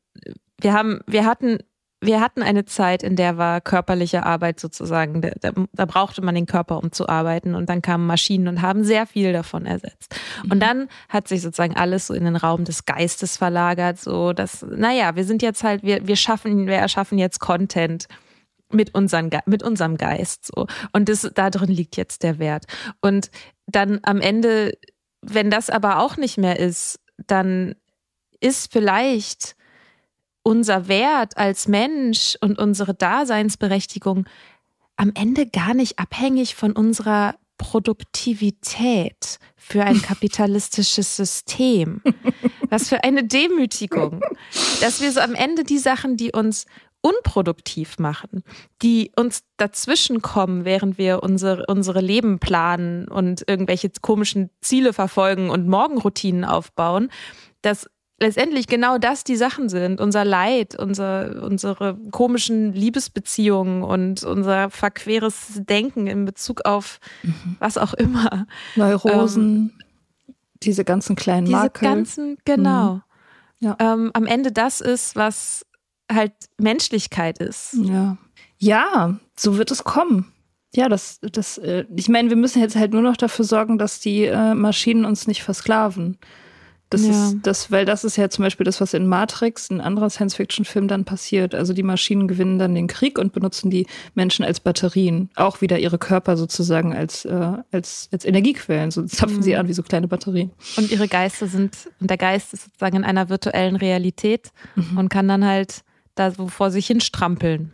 [0.60, 1.58] wir haben, wir hatten
[2.04, 6.48] wir hatten eine Zeit, in der war körperliche Arbeit sozusagen, da, da, brauchte man den
[6.48, 7.54] Körper, um zu arbeiten.
[7.54, 10.16] Und dann kamen Maschinen und haben sehr viel davon ersetzt.
[10.44, 10.60] Und mhm.
[10.60, 15.16] dann hat sich sozusagen alles so in den Raum des Geistes verlagert, so dass, naja,
[15.16, 18.08] wir sind jetzt halt, wir, wir schaffen, wir erschaffen jetzt Content
[18.72, 20.66] mit, unseren, mit unserem Geist, so.
[20.94, 22.66] Und das, da drin liegt jetzt der Wert.
[23.02, 23.30] Und
[23.68, 24.76] dann am Ende,
[25.22, 27.76] wenn das aber auch nicht mehr ist, dann
[28.40, 29.56] ist vielleicht
[30.44, 34.26] unser Wert als Mensch und unsere Daseinsberechtigung
[34.96, 42.02] am Ende gar nicht abhängig von unserer Produktivität für ein kapitalistisches System.
[42.70, 44.22] Was für eine Demütigung,
[44.80, 46.66] dass wir so am Ende die Sachen, die uns
[47.02, 48.44] unproduktiv machen,
[48.82, 55.68] die uns dazwischenkommen, während wir unsere, unsere Leben planen und irgendwelche komischen Ziele verfolgen und
[55.68, 57.12] Morgenroutinen aufbauen,
[57.62, 57.90] dass
[58.22, 60.00] letztendlich genau das die Sachen sind.
[60.00, 67.58] Unser Leid, unser, unsere komischen Liebesbeziehungen und unser verqueres Denken in Bezug auf mhm.
[67.60, 68.48] was auch immer.
[68.76, 71.82] Neurosen, ähm, diese ganzen kleinen diese Makel.
[71.82, 72.94] Diese ganzen, genau.
[72.94, 73.02] Mhm.
[73.60, 73.76] Ja.
[73.80, 75.66] Ähm, am Ende das ist, was
[76.12, 77.76] halt Menschlichkeit ist.
[77.82, 78.18] Ja.
[78.58, 80.32] Ja, so wird es kommen.
[80.76, 84.00] Ja, das, das, äh, ich meine, wir müssen jetzt halt nur noch dafür sorgen, dass
[84.00, 86.18] die äh, Maschinen uns nicht versklaven.
[86.92, 87.12] Das ja.
[87.12, 90.90] ist das, weil das ist ja zum Beispiel das, was in Matrix, ein anderer Science-Fiction-Film,
[90.90, 91.56] dann passiert.
[91.56, 95.80] Also die Maschinen gewinnen dann den Krieg und benutzen die Menschen als Batterien, auch wieder
[95.80, 98.92] ihre Körper sozusagen als äh, als als Energiequellen.
[98.92, 99.42] So zapfen mhm.
[99.42, 100.52] sie an wie so kleine Batterien.
[100.76, 104.98] Und ihre Geister sind und der Geist ist sozusagen in einer virtuellen Realität mhm.
[104.98, 105.84] und kann dann halt
[106.16, 107.72] da so vor sich hin strampeln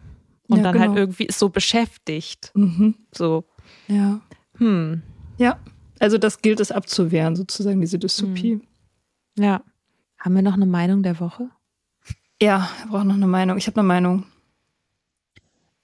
[0.47, 0.89] und ja, dann halt genau.
[0.89, 2.51] halt irgendwie ist so beschäftigt.
[2.53, 2.93] Mhm.
[3.11, 3.45] So.
[3.87, 4.21] Ja.
[4.57, 5.01] Hm.
[5.39, 5.57] Ja.
[5.99, 8.61] Also das gilt es abzuwehren, sozusagen, diese Dystopie.
[9.37, 9.61] Ja.
[10.17, 11.49] Haben wir noch eine Meinung der Woche?
[12.41, 13.57] Ja, wir brauchen noch eine Meinung.
[13.57, 14.25] Ich habe eine Meinung.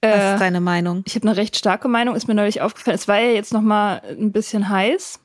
[0.01, 1.03] Was äh, ist deine Meinung?
[1.05, 2.95] Ich habe eine recht starke Meinung, ist mir neulich aufgefallen.
[2.95, 5.19] Es war ja jetzt noch mal ein bisschen heiß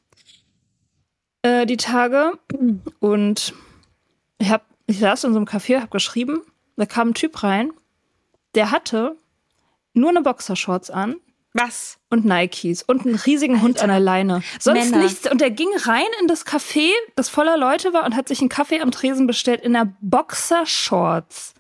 [1.43, 2.39] äh, die Tage
[3.01, 3.55] und
[4.39, 6.41] ich habe ich saß in so einem Café, habe geschrieben,
[6.76, 7.72] da kam ein Typ rein,
[8.55, 9.16] der hatte
[9.93, 11.16] nur eine Boxershorts an
[11.59, 11.99] was?
[12.11, 13.65] Und Nikes und einen riesigen Alter.
[13.65, 14.43] Hund an der Leine.
[14.59, 15.05] Sonst Männer.
[15.05, 15.31] nichts.
[15.31, 18.49] Und er ging rein in das Café, das voller Leute war, und hat sich einen
[18.49, 21.55] Kaffee am Tresen bestellt in einer Boxershorts.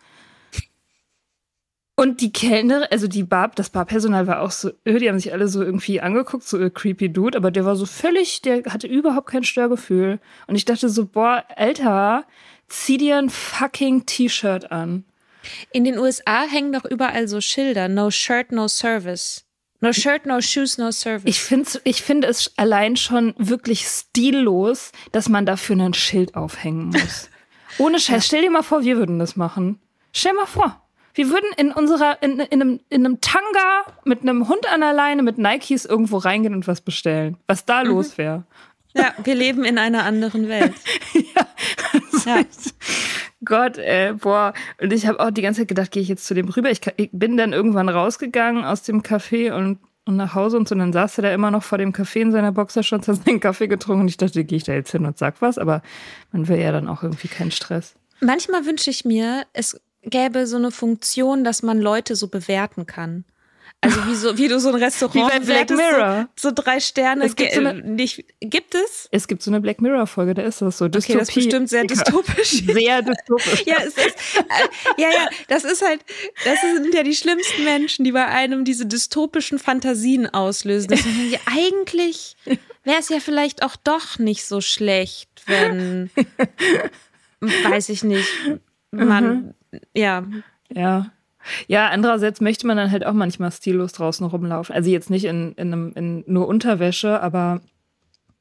[1.98, 5.48] Und die Kellner, also die Bar, das Barpersonal war auch so, die haben sich alle
[5.48, 9.42] so irgendwie angeguckt, so creepy Dude, aber der war so völlig, der hatte überhaupt kein
[9.42, 10.20] Störgefühl.
[10.46, 12.24] Und ich dachte so, boah, Alter,
[12.68, 15.06] zieh dir ein fucking T-Shirt an.
[15.72, 19.47] In den USA hängen doch überall so Schilder, no shirt, no service.
[19.80, 21.24] No shirt, no shoes, no service.
[21.24, 26.88] Ich finde ich finde es allein schon wirklich stillos, dass man dafür ein Schild aufhängen
[26.88, 27.30] muss.
[27.78, 28.14] Ohne Scheiß.
[28.16, 28.20] Ja.
[28.20, 29.78] Stell dir mal vor, wir würden das machen.
[30.12, 30.82] Stell dir mal vor.
[31.14, 34.92] Wir würden in unserer, in, in, einem, in einem Tanga mit einem Hund an der
[34.92, 37.36] Leine mit Nikes irgendwo reingehen und was bestellen.
[37.46, 37.90] Was da mhm.
[37.90, 38.44] los wäre.
[38.94, 40.74] Ja, wir leben in einer anderen Welt.
[41.34, 41.46] ja.
[42.24, 42.44] ja.
[43.44, 44.52] Gott, ey, boah.
[44.80, 46.70] Und ich habe auch die ganze Zeit gedacht, gehe ich jetzt zu dem rüber.
[46.70, 50.74] Ich, ich, bin dann irgendwann rausgegangen aus dem Café und, und nach Hause und so.
[50.74, 53.40] Und dann saß er da immer noch vor dem Café in seiner Boxershorts, hat seinen
[53.40, 54.02] Kaffee getrunken.
[54.02, 55.58] Und ich dachte, gehe ich da jetzt hin und sag was.
[55.58, 55.82] Aber
[56.32, 57.94] man will ja dann auch irgendwie keinen Stress.
[58.20, 63.24] Manchmal wünsche ich mir, es gäbe so eine Funktion, dass man Leute so bewerten kann.
[63.80, 66.28] Also wie, so, wie du so ein Restaurant wie bei Black Mirror.
[66.34, 67.24] So, so, drei Sterne.
[67.24, 69.08] Es gibt, so eine, nicht, gibt es?
[69.12, 70.88] Es gibt so eine Black Mirror Folge, da ist das so.
[70.88, 71.12] Dystopie.
[71.12, 72.64] Okay, das ist bestimmt sehr dystopisch.
[72.66, 73.64] Sehr dystopisch.
[73.66, 76.00] ja, es ist, äh, ja, ja, das ist halt,
[76.44, 80.88] das sind ja die schlimmsten Menschen, die bei einem diese dystopischen Fantasien auslösen.
[80.88, 82.36] Das ja, eigentlich
[82.82, 86.10] wäre es ja vielleicht auch doch nicht so schlecht, wenn,
[87.40, 88.28] weiß ich nicht,
[88.90, 89.80] man, mhm.
[89.94, 90.24] ja.
[90.74, 91.12] Ja.
[91.66, 94.74] Ja, andererseits möchte man dann halt auch manchmal stillos draußen rumlaufen.
[94.74, 97.60] Also jetzt nicht in, in, einem, in nur Unterwäsche, aber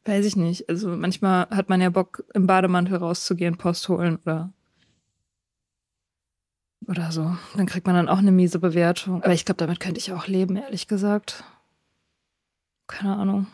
[0.05, 0.69] weiß ich nicht.
[0.69, 4.51] Also manchmal hat man ja Bock, im Bademantel rauszugehen, Post holen oder
[6.87, 7.35] oder so.
[7.55, 9.21] Dann kriegt man dann auch eine miese Bewertung.
[9.23, 11.43] Aber ich glaube, damit könnte ich auch leben, ehrlich gesagt.
[12.87, 13.47] Keine Ahnung.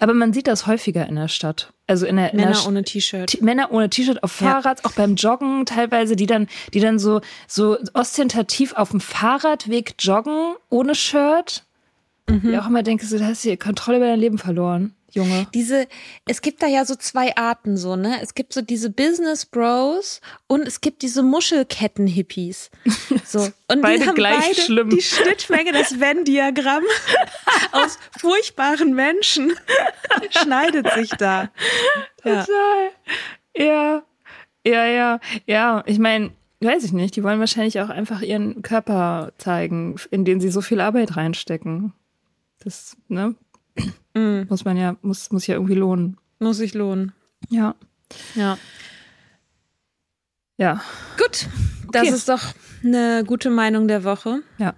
[0.00, 1.72] Aber man sieht das häufiger in der Stadt.
[1.86, 3.42] Also in der Männer in der ohne T-Shirt.
[3.42, 4.84] Männer ohne T-Shirt auf Fahrrad, ja.
[4.84, 10.54] auch beim Joggen teilweise, die dann, die dann so so ostentativ auf dem Fahrradweg joggen
[10.68, 11.64] ohne Shirt.
[12.28, 12.52] Mhm.
[12.52, 14.94] Ich auch immer denke, so, da hast du die Kontrolle über dein Leben verloren.
[15.12, 15.46] Junge.
[15.54, 15.88] Diese,
[16.26, 18.18] es gibt da ja so zwei Arten so, ne?
[18.22, 22.70] Es gibt so diese Business Bros und es gibt diese Muschelketten-Hippies.
[23.24, 23.40] So.
[23.68, 24.90] Und beide die haben gleich beide schlimm.
[24.90, 26.82] die Schnittmenge, das Venn-Diagramm
[27.72, 29.52] aus furchtbaren Menschen
[30.30, 31.50] schneidet sich da.
[32.24, 32.44] Ja.
[32.44, 32.90] Total.
[33.56, 34.02] Ja.
[34.66, 35.20] Ja, ja.
[35.46, 40.24] Ja, ich meine, weiß ich nicht, die wollen wahrscheinlich auch einfach ihren Körper zeigen, in
[40.24, 41.92] den sie so viel Arbeit reinstecken.
[42.62, 43.34] Das, ne?
[44.14, 46.18] Mm, Muss man ja, muss, muss ja irgendwie lohnen.
[46.40, 47.12] muss sich lohnen.
[47.48, 47.74] Ja.
[48.34, 48.58] Ja.
[50.58, 50.82] Ja.
[51.16, 51.48] Gut,
[51.90, 52.10] das Okay.
[52.14, 52.42] ist doch
[52.84, 54.42] eine gute Meinung der Woche.
[54.58, 54.74] Ja.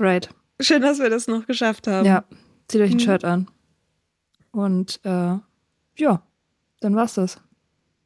[0.00, 0.28] Right.
[0.60, 2.06] Schön, dass wir das noch geschafft haben.
[2.06, 2.24] Ja.
[2.68, 3.00] Zieht euch ein Mhm.
[3.00, 3.50] Shirt an.
[4.52, 5.36] Und äh,
[5.96, 6.22] ja,
[6.80, 7.40] dann war's das.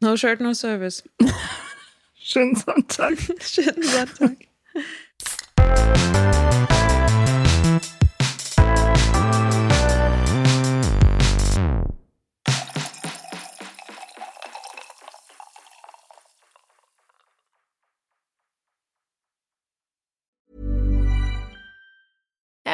[0.01, 1.05] No shirt, no service.
[2.15, 3.17] Schönen Sonntag.
[3.41, 4.37] Schönen Sonntag.